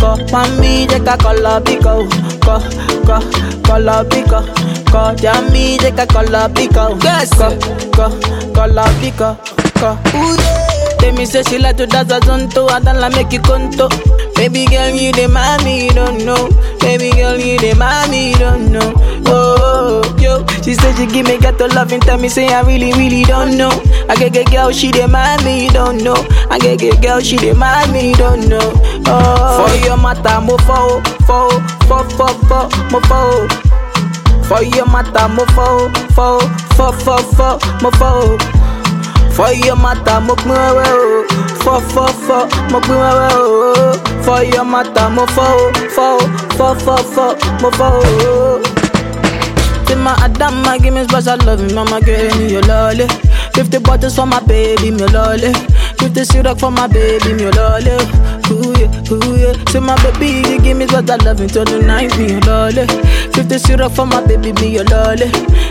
co. 0.00 0.08
One 0.32 0.60
B, 0.60 0.86
take 0.88 1.08
a 1.08 1.60
pico, 1.60 2.06
co, 2.44 2.58
co, 3.06 3.20
color 3.62 4.04
pico, 4.08 4.42
co. 4.90 5.14
Jammy, 5.22 5.78
take 5.78 5.98
a 6.00 6.06
color 6.06 6.48
pico, 6.52 6.98
yes, 7.02 7.30
co, 7.30 7.48
co, 7.94 8.10
color 8.52 8.90
pico, 9.00 9.36
co. 9.80 9.96
Tell 10.98 11.12
me 11.12 11.24
say 11.24 11.42
she 11.44 11.58
like 11.58 11.76
to 11.76 11.86
dance 11.86 12.10
a 12.12 12.18
zonto, 12.20 12.68
I 12.68 12.80
don't 12.80 13.00
like 13.00 13.14
make 13.14 13.32
you 13.32 13.40
conto. 13.40 13.88
Baby 14.38 14.66
girl, 14.66 14.90
you 14.94 15.10
the 15.12 15.26
mommy, 15.28 15.84
you 15.86 15.90
don't 15.90 16.24
know. 16.24 16.48
Baby 16.78 17.10
girl, 17.10 17.36
you 17.36 17.58
the 17.58 17.74
mommy, 17.74 18.30
you 18.30 18.38
don't 18.38 18.70
know. 18.70 18.94
Oh, 19.26 20.00
yo, 20.18 20.46
she 20.62 20.74
said 20.74 20.94
she 20.96 21.06
give 21.06 21.26
me 21.26 21.38
got 21.38 21.58
to 21.58 21.66
love 21.74 21.92
and 21.92 22.00
tell 22.02 22.18
me 22.18 22.28
say 22.28 22.46
I 22.48 22.60
really, 22.62 22.92
really 22.92 23.24
don't 23.24 23.58
know. 23.58 23.70
I 24.08 24.14
get 24.14 24.32
get 24.32 24.50
girl, 24.50 24.70
she 24.70 24.90
the 24.92 25.08
mommy, 25.08 25.64
you 25.64 25.70
don't 25.70 25.98
know. 26.04 26.14
I 26.50 26.58
get 26.60 26.78
get 26.78 27.02
girl, 27.02 27.20
she 27.20 27.36
the 27.36 27.52
mommy, 27.52 28.10
you 28.10 28.14
don't 28.16 28.48
know. 28.48 28.72
Oh, 29.06 29.66
for 29.66 29.74
your 29.84 29.96
matter, 29.98 30.40
mo 30.40 30.56
fo, 30.58 31.02
fo, 31.26 31.50
fo, 31.90 32.04
fo, 32.16 32.26
fo, 32.46 32.68
mo 32.94 33.00
fo. 33.10 33.48
For 34.46 34.62
your 34.62 34.86
matter, 34.86 35.28
mo 35.28 35.44
fo, 35.52 35.90
fo, 36.14 36.38
fo, 36.78 36.92
fo, 36.92 37.16
fo, 37.34 37.58
mo 37.82 37.90
fo. 37.98 38.38
For 39.38 39.52
your 39.52 39.76
matter, 39.76 40.20
mo 40.20 40.34
pin 40.34 40.50
wewe 40.50 40.82
o. 40.82 41.22
Oh. 41.22 41.26
Fo, 41.62 41.78
fo, 41.94 42.06
fo, 42.26 42.38
mo 42.72 42.80
pin 42.80 42.98
o. 42.98 43.94
For 44.26 44.42
your 44.42 44.64
matter, 44.64 45.08
mo 45.10 45.26
fo, 45.26 45.46
fo, 45.94 46.18
fo, 46.58 46.74
fo, 46.74 46.96
fo, 47.14 47.26
mo 47.62 47.70
fo. 47.78 47.88
Till 49.86 49.98
my 49.98 50.12
Adama, 50.26 50.82
give 50.82 50.92
me 50.92 51.04
special 51.04 51.38
love, 51.46 51.72
mama, 51.72 52.00
give 52.00 52.36
me 52.36 52.50
your 52.54 52.62
lolly. 52.62 53.06
50 53.54 53.78
bottles 53.78 54.16
for 54.16 54.26
my 54.26 54.40
baby, 54.40 54.90
me 54.90 55.06
lolly. 55.06 55.52
50 55.98 56.24
syrup 56.24 56.58
for 56.60 56.70
my 56.70 56.86
baby, 56.86 57.32
me 57.34 57.50
lolly. 57.50 57.90
Ooh 58.50 58.72
yeah, 58.78 59.12
ooh 59.12 59.36
yeah. 59.36 59.52
Say 59.68 59.80
my 59.80 59.94
baby, 60.02 60.48
you 60.48 60.60
give 60.60 60.76
me 60.76 60.86
special 60.86 61.18
love 61.24 61.40
until 61.40 61.64
the 61.64 61.82
night, 61.82 62.16
me 62.18 62.38
lolly. 62.46 62.86
50 63.32 63.58
syrup 63.58 63.92
for 63.92 64.06
my 64.06 64.24
baby, 64.26 64.52
me 64.54 64.80
lolly. 64.82 65.28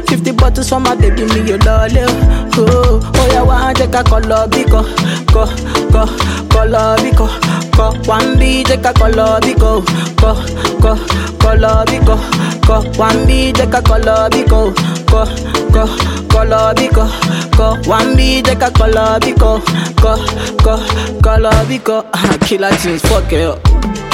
50 0.07 0.31
bottles 0.33 0.69
for 0.69 0.79
my 0.79 0.95
baby, 0.95 1.23
me 1.25 1.57
lolly. 1.57 2.03
Oh, 2.59 2.99
oh 3.15 3.27
yeah, 3.31 3.41
one 3.41 3.73
take 3.75 3.93
a 3.95 4.03
color, 4.03 4.47
biko, 4.47 4.83
go, 5.31 5.45
go, 5.91 6.05
color, 6.49 6.97
biko, 6.97 7.27
go. 7.75 7.91
One 8.09 8.37
B, 8.39 8.63
take 8.63 8.85
a 8.85 8.93
color, 8.93 9.39
biko, 9.41 9.83
go, 10.17 10.33
go, 10.81 10.95
color, 11.39 11.85
biko, 11.85 12.17
go. 12.67 12.81
One 12.99 13.25
B, 13.27 13.53
take 13.53 13.73
a 13.73 13.81
color, 13.81 14.29
biko, 14.29 14.73
go, 15.07 15.25
go, 15.71 15.87
color, 16.27 16.73
biko, 16.75 17.05
go. 17.57 17.75
One 17.89 18.15
B, 18.15 18.41
take 18.41 18.61
a 18.61 18.71
color, 18.71 19.19
biko, 19.19 19.61
go, 20.63 20.77
go, 20.77 21.21
color, 21.21 21.51
biko. 21.65 22.05
Uh, 22.13 22.37
killer 22.45 22.71
tunes, 22.77 23.01
fuck 23.03 23.31
it 23.31 23.41
up. 23.41 24.06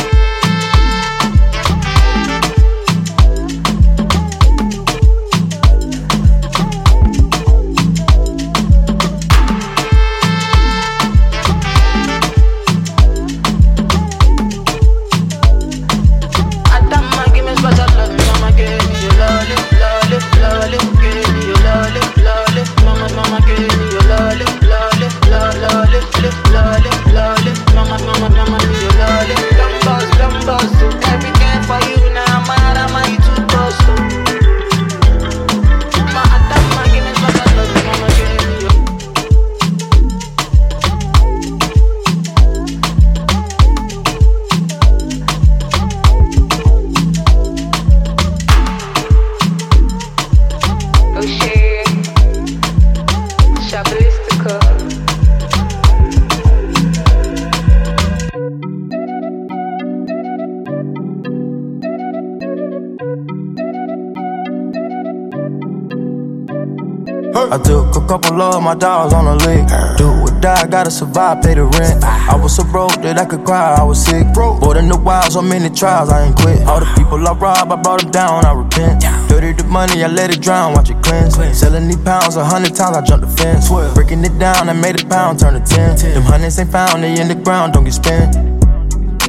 I 67.54 67.60
took 67.60 67.96
a 67.96 68.02
couple 68.08 68.42
of 68.42 68.64
my 68.64 68.74
dogs 68.74 69.14
on 69.14 69.28
a 69.28 69.36
lick. 69.46 69.68
Do 69.96 70.10
or 70.10 70.34
die, 70.42 70.66
gotta 70.66 70.90
survive, 70.90 71.44
pay 71.44 71.54
the 71.54 71.66
rent. 71.66 72.04
I 72.04 72.36
was 72.36 72.56
so 72.56 72.64
broke 72.64 73.00
that 73.04 73.20
I 73.20 73.26
could 73.26 73.46
cry, 73.46 73.76
I 73.78 73.84
was 73.84 74.04
sick. 74.04 74.26
Broke. 74.34 74.60
Born 74.60 74.78
in 74.78 74.90
the 74.90 74.98
wild, 74.98 75.32
so 75.34 75.42
many 75.44 75.70
trials, 75.70 76.10
I 76.10 76.26
ain't 76.26 76.36
quit. 76.36 76.66
All 76.66 76.80
the 76.80 76.92
people 76.98 77.22
I 77.22 77.32
robbed, 77.34 77.72
I 77.72 77.76
brought 77.76 78.02
them 78.02 78.10
down, 78.10 78.44
I 78.44 78.54
repent. 78.54 79.02
Dirty 79.30 79.54
the 79.54 79.66
money, 79.66 80.04
I 80.04 80.08
let 80.08 80.34
it 80.34 80.42
drown, 80.42 80.74
watch 80.74 80.90
it 80.90 81.00
cleanse. 81.04 81.36
Selling 81.56 81.86
these 81.86 82.02
pounds 82.02 82.38
a 82.38 82.44
hundred 82.44 82.74
times, 82.74 82.98
I 82.98 83.02
jumped 83.06 83.28
the 83.28 83.38
fence. 83.38 83.70
Breaking 83.94 84.26
it 84.26 84.40
down, 84.40 84.68
I 84.68 84.74
made 84.74 85.00
a 85.00 85.06
pound 85.06 85.38
turn 85.38 85.54
to 85.54 85.62
ten. 85.62 85.96
Them 85.96 86.24
hundreds 86.24 86.58
ain't 86.58 86.72
found, 86.72 87.04
they 87.04 87.22
in 87.22 87.28
the 87.28 87.36
ground, 87.36 87.74
don't 87.74 87.84
get 87.84 87.94
spent. 87.94 88.34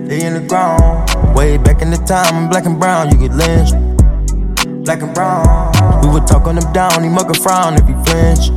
They 0.08 0.24
in 0.24 0.32
the 0.32 0.46
ground. 0.48 1.36
Way 1.36 1.58
back 1.58 1.82
in 1.82 1.90
the 1.90 2.00
time, 2.08 2.48
black 2.48 2.64
and 2.64 2.80
brown, 2.80 3.10
you 3.10 3.18
get 3.18 3.36
lynched. 3.36 3.76
Black 4.82 5.02
and 5.02 5.12
brown. 5.12 5.63
We 6.02 6.08
would 6.10 6.26
talk 6.26 6.46
on 6.46 6.56
them 6.56 6.72
down, 6.72 7.02
he 7.02 7.08
mug 7.08 7.30
a 7.30 7.34
frown 7.34 7.74
if 7.74 7.86
he 7.86 7.94
flinch. 8.04 8.50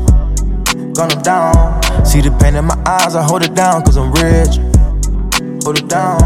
Gun 0.95 1.11
him 1.11 1.21
down. 1.21 1.83
See 2.05 2.21
the 2.21 2.35
pain 2.41 2.55
in 2.55 2.65
my 2.65 2.77
eyes, 2.85 3.15
I 3.15 3.23
hold 3.23 3.43
it 3.43 3.53
down, 3.53 3.83
cause 3.83 3.97
I'm 3.97 4.11
rich. 4.11 4.57
Hold 5.63 5.79
it 5.79 5.87
down. 5.87 6.17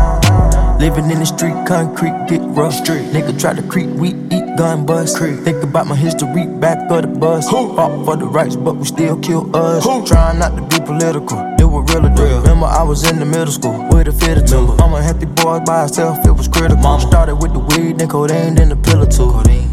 Living 0.79 1.11
in 1.11 1.19
the 1.19 1.25
street, 1.25 1.53
concrete, 1.67 2.13
get 2.27 2.41
rough. 2.57 2.73
Street. 2.73 3.03
Nigga 3.13 3.39
try 3.39 3.53
to 3.53 3.61
creep, 3.61 3.89
we 3.89 4.09
eat 4.31 4.57
gun 4.57 4.85
bust. 4.85 5.17
Creep. 5.17 5.39
Think 5.41 5.61
about 5.61 5.87
my 5.87 5.95
history, 5.95 6.47
back 6.47 6.89
of 6.89 7.01
the 7.03 7.07
bus. 7.07 7.49
Fought 7.49 8.05
for 8.05 8.15
the 8.17 8.25
rights, 8.25 8.55
but 8.55 8.75
we 8.77 8.85
still 8.85 9.19
kill 9.19 9.55
us. 9.55 9.83
Who? 9.83 10.05
Trying 10.05 10.39
not 10.39 10.55
to 10.55 10.61
be 10.61 10.83
political, 10.83 11.37
it 11.59 11.65
was 11.65 11.93
real 11.93 12.09
real. 12.09 12.41
Remember, 12.41 12.65
I 12.65 12.83
was 12.83 13.09
in 13.09 13.19
the 13.19 13.25
middle 13.25 13.51
school 13.51 13.87
with 13.89 14.07
a 14.07 14.11
fit 14.11 14.51
or. 14.53 14.81
I'm 14.81 14.93
a 14.93 15.03
healthy 15.03 15.25
boy 15.25 15.59
by 15.59 15.83
myself, 15.83 16.25
it 16.25 16.31
was 16.31 16.47
critical. 16.47 16.77
Mama. 16.77 17.01
Started 17.01 17.35
with 17.35 17.53
the 17.53 17.59
weed, 17.59 17.99
then 17.99 18.07
codeine, 18.07 18.55
then 18.55 18.69
the 18.69 18.75
pillar 18.75 19.05
too. 19.05 19.70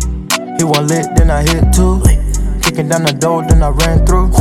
He 0.59 0.65
was 0.65 0.91
lit, 0.91 1.07
then 1.15 1.31
I 1.31 1.43
hit 1.43 1.73
two. 1.73 2.03
Kicking 2.61 2.89
down 2.89 3.05
the 3.05 3.13
door, 3.13 3.45
then 3.49 3.63
I 3.63 3.69
ran 3.69 4.05
through. 4.05 4.33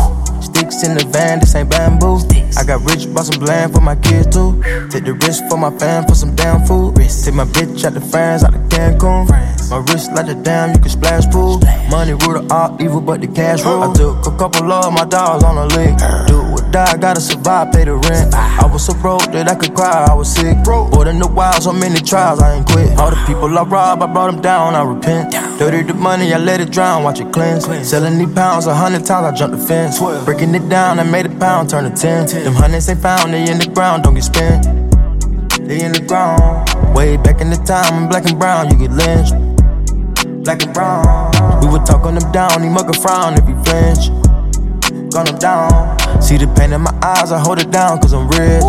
Sticks 0.42 0.84
in 0.84 0.98
the 0.98 1.06
van, 1.14 1.40
this 1.40 1.54
ain't 1.54 1.70
bamboo. 1.70 2.18
I 2.58 2.64
got 2.66 2.82
rich, 2.90 3.06
bought 3.14 3.28
some 3.28 3.40
bland 3.40 3.74
for 3.74 3.82
my 3.82 3.96
kids 3.96 4.26
too. 4.34 4.58
Take 4.90 5.06
the 5.06 5.14
risk 5.14 5.46
for 5.48 5.58
my 5.58 5.70
fam 5.78 6.06
for 6.06 6.16
some 6.16 6.36
damn 6.36 6.66
food. 6.66 6.96
Take 6.96 7.36
my 7.36 7.46
bitch 7.46 7.86
out 7.86 7.94
the 7.94 8.02
fans, 8.02 8.44
out 8.44 8.52
the 8.52 8.60
Cancun. 8.74 9.30
My 9.70 9.78
wrist 9.92 10.12
like 10.14 10.26
the 10.26 10.34
dam, 10.34 10.74
you 10.74 10.80
can 10.80 10.90
splash 10.90 11.30
pool. 11.30 11.62
Money 11.90 12.14
rule 12.14 12.38
of 12.38 12.52
all 12.52 12.82
evil, 12.82 13.02
but 13.02 13.22
the 13.22 13.28
cash 13.28 13.64
rule. 13.64 13.84
I 13.84 13.94
took 13.94 14.26
a 14.26 14.36
couple 14.38 14.72
of 14.72 14.94
my 14.94 15.06
dogs 15.06 15.44
on 15.44 15.58
a 15.58 15.66
lick. 15.78 16.57
Or 16.68 16.72
die, 16.72 16.98
gotta 16.98 17.22
survive, 17.22 17.72
pay 17.72 17.86
the 17.86 17.96
rent. 17.96 18.34
I 18.34 18.66
was 18.66 18.86
so 18.86 18.94
broke 18.94 19.32
that 19.32 19.50
I 19.50 19.56
could 19.56 19.74
cry, 19.74 20.06
I 20.10 20.14
was 20.14 20.34
sick. 20.34 20.58
Broke. 20.64 20.92
Born 20.92 21.08
in 21.08 21.20
the 21.20 21.28
wild, 21.28 21.64
so 21.64 21.74
many 21.74 22.00
trials, 22.00 22.42
I 22.42 22.56
ain't 22.56 22.68
quit. 22.68 22.98
All 22.98 23.10
the 23.10 23.22
people 23.26 23.58
I 23.58 23.64
robbed, 23.64 24.02
I 24.02 24.08
brought 24.08 24.32
them 24.32 24.42
down, 24.42 24.76
I 24.76 24.84
repent. 24.84 25.32
Dirty 25.60 25.84
the 25.84 25.94
money, 25.94 26.34
I 26.34 26.38
let 26.38 26.60
it 26.60 26.72
drown, 26.72 27.04
watch 27.04 27.20
it 27.20 27.32
cleanse. 27.32 27.66
Selling 27.88 28.18
these 28.18 28.34
pounds 28.34 28.68
a 28.68 28.76
hundred 28.76 29.06
times, 29.06 29.26
I 29.26 29.32
jumped 29.36 29.58
the 29.58 29.64
fence. 29.66 30.00
Breaking 30.26 30.54
it 30.56 30.68
down, 30.70 31.00
I 31.00 31.04
made 31.04 31.26
a 31.26 31.30
pound 31.30 31.70
turn 31.70 31.90
to 31.90 31.96
ten. 31.96 32.28
Them 32.28 32.54
hundreds 32.54 32.90
ain't 32.90 33.02
found, 33.02 33.34
they 33.34 33.50
in 33.50 33.60
the 33.60 33.70
ground, 33.74 34.04
don't 34.04 34.16
get 34.16 34.24
spent. 34.24 34.64
They 35.68 35.84
in 35.84 35.92
the 35.92 36.04
ground. 36.08 36.96
Way 36.96 37.18
back 37.18 37.42
in 37.42 37.50
the 37.50 37.58
time, 37.58 38.08
black 38.10 38.30
and 38.30 38.40
brown, 38.40 38.70
you 38.72 38.78
get 38.78 38.92
lynched. 38.92 39.36
Black 40.44 40.64
and 40.64 40.74
brown. 40.74 41.62
We 41.62 41.68
would 41.68 41.86
talk 41.86 42.06
on 42.06 42.16
them 42.16 42.32
down, 42.32 42.64
he 42.64 42.70
mug 42.70 42.90
a 42.90 42.94
frown 42.94 43.34
if 43.34 43.46
he 43.46 43.54
flinch. 43.66 44.10
Gun 45.12 45.28
him 45.28 45.38
down. 45.38 45.97
See 46.22 46.38
the 46.38 46.48
pain 46.58 46.74
in 46.74 46.82
my 46.82 46.94
eyes, 47.02 47.32
I 47.32 47.40
hold 47.40 47.60
it 47.60 47.72
down, 47.72 48.00
cause 48.00 48.14
I'm 48.14 48.28
rich. 48.28 48.64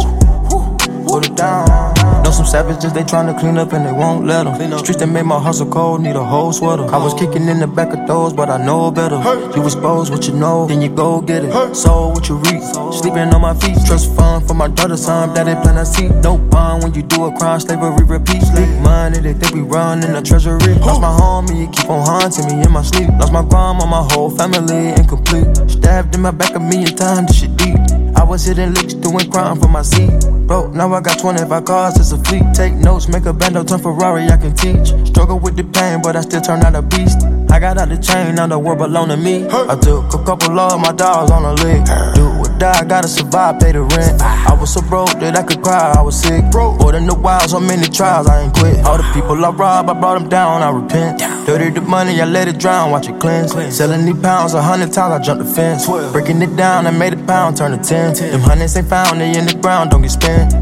Hold 1.09 1.25
it 1.25 1.37
down. 1.37 1.98
Know 2.29 2.35
some 2.35 2.45
savages, 2.45 2.93
they 2.93 3.05
tryna 3.05 3.41
clean 3.41 3.57
up 3.57 3.73
and 3.73 3.87
they 3.87 3.93
won't 3.93 4.27
let 4.27 4.45
them. 4.45 4.79
Streets 4.81 5.01
that 5.01 5.07
made 5.07 5.23
my 5.23 5.41
hustle 5.41 5.65
cold, 5.65 6.03
need 6.03 6.15
a 6.15 6.23
whole 6.23 6.53
sweater. 6.53 6.85
I 6.85 6.99
was 6.99 7.15
kicking 7.15 7.49
in 7.49 7.59
the 7.59 7.67
back 7.67 7.95
of 7.95 8.07
those, 8.07 8.35
but 8.35 8.51
I 8.51 8.63
know 8.63 8.91
better. 8.91 9.17
You 9.57 9.65
expose 9.65 10.11
what 10.11 10.29
you 10.29 10.35
know, 10.35 10.67
then 10.67 10.83
you 10.83 10.91
go 10.91 11.23
get 11.23 11.43
it. 11.43 11.75
So 11.75 12.09
what 12.09 12.29
you 12.29 12.37
reap. 12.37 12.63
Sleeping 12.93 13.33
on 13.33 13.41
my 13.41 13.55
feet, 13.55 13.79
trust 13.87 14.15
fund 14.15 14.47
for 14.47 14.53
my 14.53 14.69
daughter's 14.69 15.07
son, 15.07 15.33
daddy 15.33 15.55
plan 15.63 15.79
I 15.79 15.85
see. 15.85 16.09
No 16.21 16.37
bond 16.37 16.83
when 16.83 16.93
you 16.93 17.03
do 17.03 17.25
a 17.25 17.33
crime, 17.35 17.61
slavery 17.61 18.05
repeats. 18.05 18.49
Sleep 18.49 18.69
money, 18.83 19.21
they 19.21 19.33
think 19.33 19.55
we 19.55 19.63
run 19.63 20.05
in 20.05 20.13
the 20.13 20.21
treasury. 20.21 20.75
Lost 20.85 21.01
my 21.01 21.09
homie, 21.09 21.59
you 21.59 21.69
keep 21.69 21.89
on 21.89 22.05
haunting 22.05 22.45
me 22.45 22.63
in 22.63 22.71
my 22.71 22.83
sleep. 22.83 23.09
Lost 23.19 23.33
my 23.33 23.41
grandma, 23.41 23.87
my 23.87 24.07
whole 24.13 24.29
family 24.29 24.89
incomplete. 24.89 25.49
Stabbed 25.67 26.15
in 26.15 26.21
my 26.21 26.31
back 26.31 26.55
a 26.55 26.61
million 26.61 26.95
times, 26.95 27.29
this 27.29 27.41
shit 27.41 27.57
deep. 27.57 27.98
Was 28.29 28.45
hitting 28.45 28.75
licks, 28.75 28.93
doing 28.93 29.31
crime 29.31 29.59
for 29.59 29.69
my 29.69 29.81
seat. 29.81 30.11
Bro, 30.47 30.73
now 30.73 30.93
I 30.93 31.01
got 31.01 31.19
25 31.19 31.65
cars, 31.65 31.97
it's 31.97 32.13
a 32.13 32.19
fleet. 32.25 32.43
Take 32.53 32.75
notes, 32.75 33.09
make 33.09 33.25
a 33.25 33.33
bando, 33.33 33.65
turn 33.65 33.79
Ferrari, 33.81 34.29
I 34.29 34.37
can 34.37 34.55
teach. 34.55 34.89
Struggle 35.09 35.39
with 35.39 35.57
the 35.57 35.65
pain, 35.65 36.03
but 36.03 36.15
I 36.15 36.21
still 36.21 36.43
turn 36.43 36.63
out 36.63 36.75
a 36.75 36.83
beast. 36.83 37.19
I 37.59 37.61
got 37.61 37.77
out 37.77 37.89
the 37.89 37.99
chain, 37.99 38.37
now 38.37 38.47
the 38.47 38.57
world 38.57 38.79
belong 38.79 39.09
to 39.09 39.17
me. 39.17 39.45
I 39.51 39.75
took 39.75 40.15
a 40.15 40.23
couple 40.23 40.61
of 40.61 40.81
my 40.81 40.93
dogs 40.93 41.33
on 41.33 41.43
a 41.43 41.55
lick. 41.59 41.83
Do 42.15 42.31
or 42.39 42.57
die, 42.57 42.85
gotta 42.85 43.09
survive, 43.09 43.59
pay 43.59 43.73
the 43.73 43.83
rent. 43.83 44.23
I 44.23 44.55
was 44.55 44.73
so 44.73 44.81
broke 44.81 45.11
that 45.19 45.37
I 45.37 45.43
could 45.43 45.61
cry, 45.61 45.93
I 45.99 46.01
was 46.01 46.15
sick. 46.15 46.45
Born 46.53 46.95
in 46.95 47.07
the 47.07 47.17
wild, 47.17 47.51
so 47.51 47.59
many 47.59 47.89
trials, 47.89 48.29
I 48.29 48.45
ain't 48.45 48.55
quit. 48.55 48.87
All 48.87 48.97
the 48.97 49.03
people 49.13 49.45
I 49.45 49.51
robbed, 49.51 49.91
I 49.91 49.95
brought 49.95 50.21
them 50.21 50.29
down, 50.29 50.63
I 50.63 50.71
repent. 50.71 51.19
Dirty 51.47 51.71
the 51.71 51.81
money, 51.81 52.21
I 52.21 52.27
let 52.27 52.47
it 52.47 52.59
drown, 52.61 52.93
watch 52.93 53.09
it 53.09 53.19
cleanse. 53.19 53.51
Selling 53.75 54.07
these 54.07 54.23
pounds 54.23 54.55
a 54.55 54.63
hundred 54.63 54.93
times, 54.93 55.15
I 55.15 55.19
jumped 55.19 55.45
the 55.45 55.53
fence. 55.53 55.85
Breaking 56.13 56.41
it 56.41 56.55
down, 56.55 56.87
I 56.87 56.93
made 56.93 57.15
a 57.15 57.17
pound 57.27 57.57
turn 57.57 57.77
to 57.77 57.83
ten. 57.83 58.15
Them 58.15 58.41
hundreds 58.41 58.77
ain't 58.77 58.87
found, 58.87 59.21
they 59.21 59.37
in 59.37 59.47
the 59.47 59.55
ground, 59.55 59.91
don't 59.91 60.03
get 60.03 60.13
spent. 60.13 60.53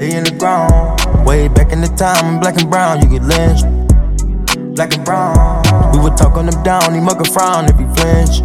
They 0.00 0.16
in 0.16 0.24
the 0.24 0.34
ground. 0.36 1.24
Way 1.24 1.46
back 1.46 1.70
in 1.70 1.80
the 1.80 1.86
time, 1.86 2.40
black 2.40 2.60
and 2.60 2.68
brown, 2.68 3.00
you 3.02 3.08
get 3.08 3.22
lynched. 3.22 3.66
Black 4.74 4.96
and 4.96 5.04
brown. 5.04 5.62
Would 6.02 6.16
talk 6.16 6.36
on 6.36 6.48
him 6.48 6.62
down, 6.64 6.94
he 6.94 7.00
mug 7.00 7.20
a 7.20 7.30
frown 7.30 7.66
if 7.66 7.78
he 7.78 7.86
flinch. 7.94 8.40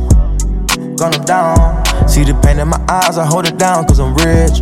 Gun 0.97 1.13
him 1.13 1.25
down. 1.25 1.57
See 2.07 2.23
the 2.23 2.39
pain 2.43 2.59
in 2.59 2.67
my 2.67 2.79
eyes, 2.87 3.17
I 3.17 3.25
hold 3.25 3.47
it 3.47 3.57
down 3.57 3.85
cause 3.85 3.99
I'm 3.99 4.13
rich. 4.13 4.59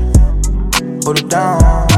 Hold 1.03 1.19
it 1.19 1.29
down. 1.29 1.94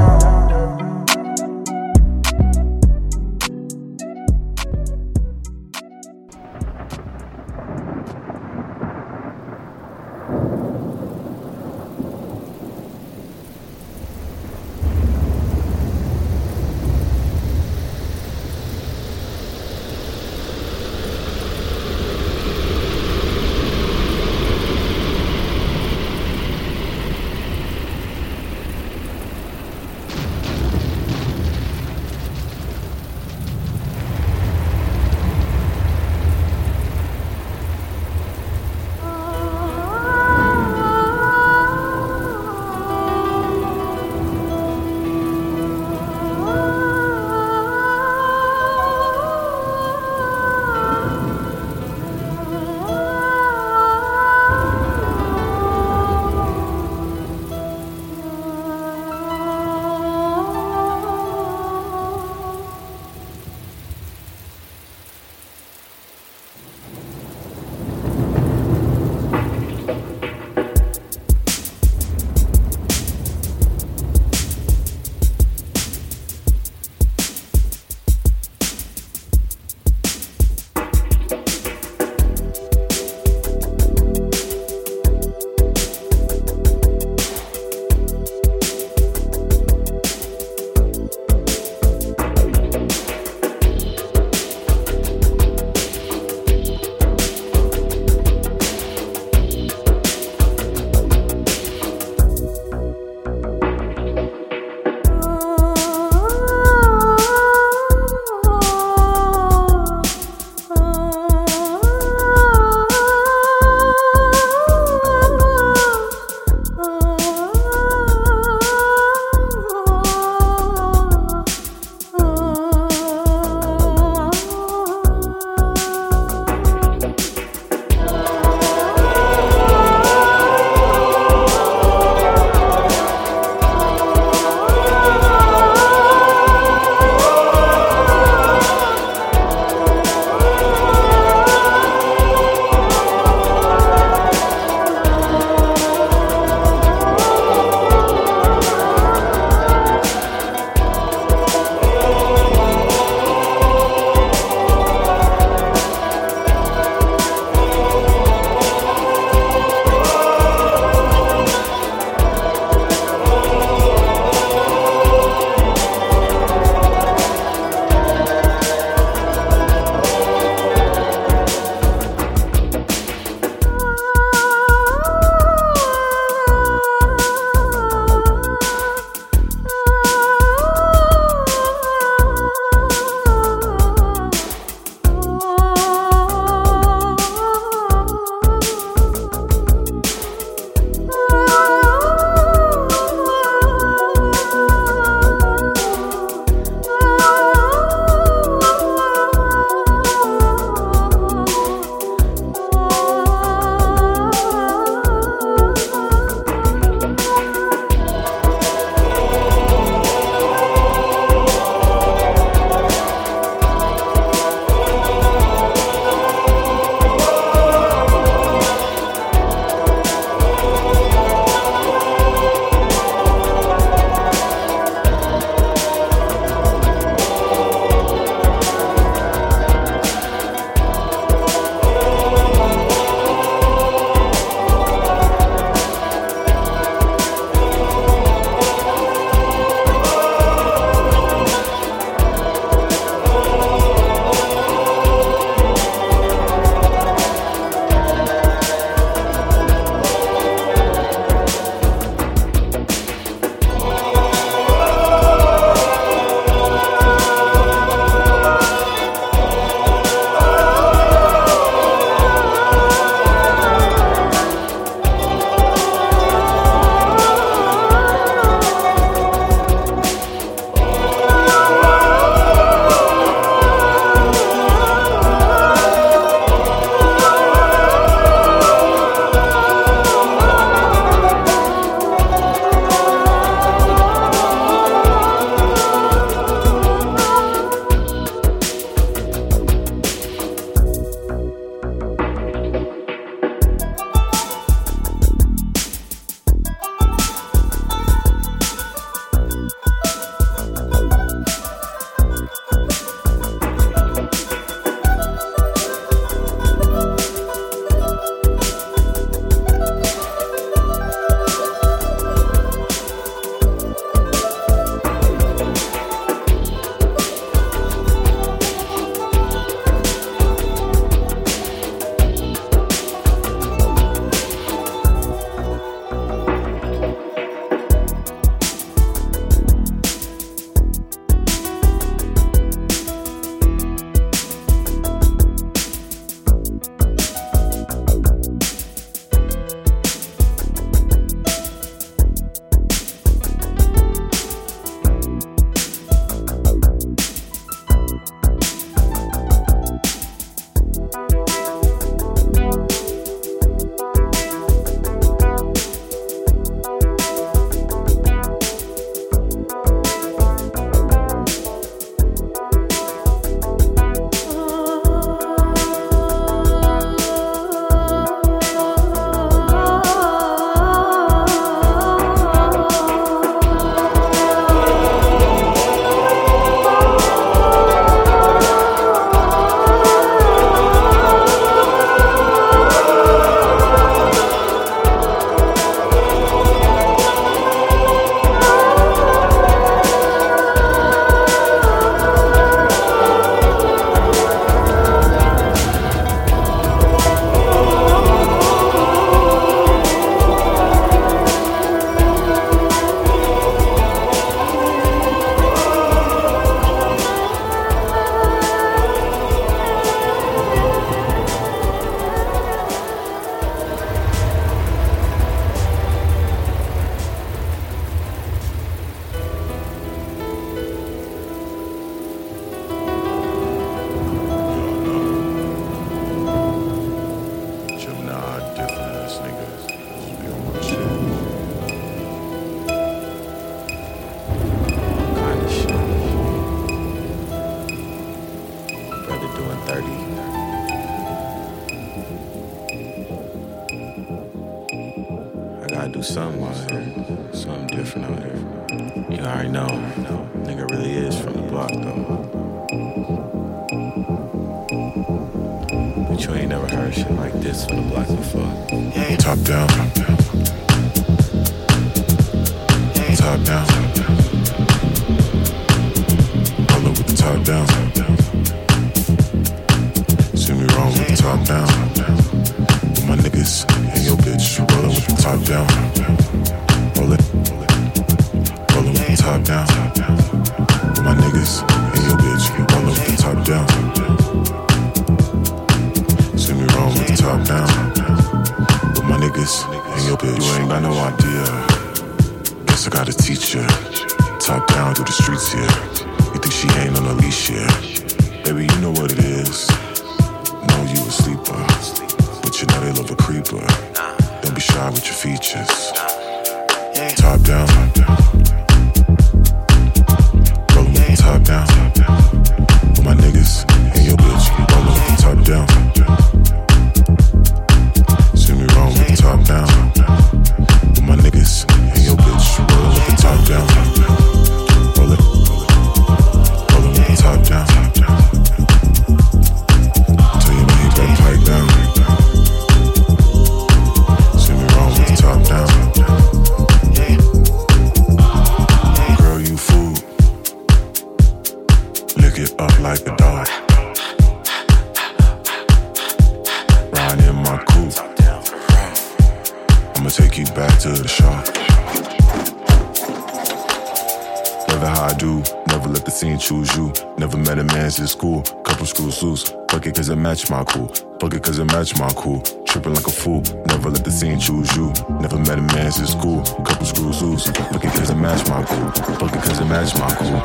to 558.27 558.31
school. 558.31 558.61
Couple 558.83 559.05
screws 559.05 559.41
loose. 559.43 559.63
Fuck 559.89 560.05
it 560.05 560.15
cause 560.15 560.29
it 560.29 560.35
match 560.35 560.69
my 560.69 560.83
cool. 560.85 561.07
Fuck 561.39 561.53
it 561.53 561.63
cause 561.63 561.79
it 561.79 561.85
match 561.85 562.17
my 562.19 562.29
cool. 562.35 562.61
Tripping 562.85 563.13
like 563.13 563.27
a 563.27 563.31
fool. 563.31 563.61
Never 563.87 564.09
let 564.09 564.23
the 564.23 564.31
scene 564.31 564.59
choose 564.59 564.95
you. 564.95 565.13
Never 565.41 565.57
met 565.57 565.79
a 565.79 565.81
man 565.81 566.11
since 566.11 566.31
school. 566.31 566.61
Couple 566.85 567.05
screws 567.05 567.41
loose. 567.41 567.67
Fuck 567.67 568.03
it 568.03 568.11
cause 568.13 568.29
it 568.29 568.35
match 568.35 568.67
my 568.69 568.83
cool. 568.83 569.11
Fuck 569.39 569.53
it 569.55 569.63
cause 569.63 569.79
it 569.79 569.85
match 569.85 570.13
my 570.19 570.29
cool. 570.35 570.61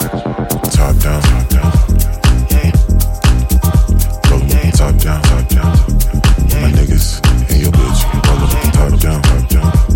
Top 0.71 0.97
down, 0.97 1.23
top 1.23 1.49
down. 1.49 1.73
Top 4.73 4.97
down, 4.99 5.23
top 5.23 5.49
down. 5.49 5.73
My 6.63 6.71
niggas 6.73 7.21
and 7.51 7.63
your 7.63 7.71
bitch. 7.71 8.01
Roll 8.27 8.49
yeah. 8.49 8.71
top 8.73 9.01
down, 9.01 9.23
top 9.23 9.49
down. 9.49 9.92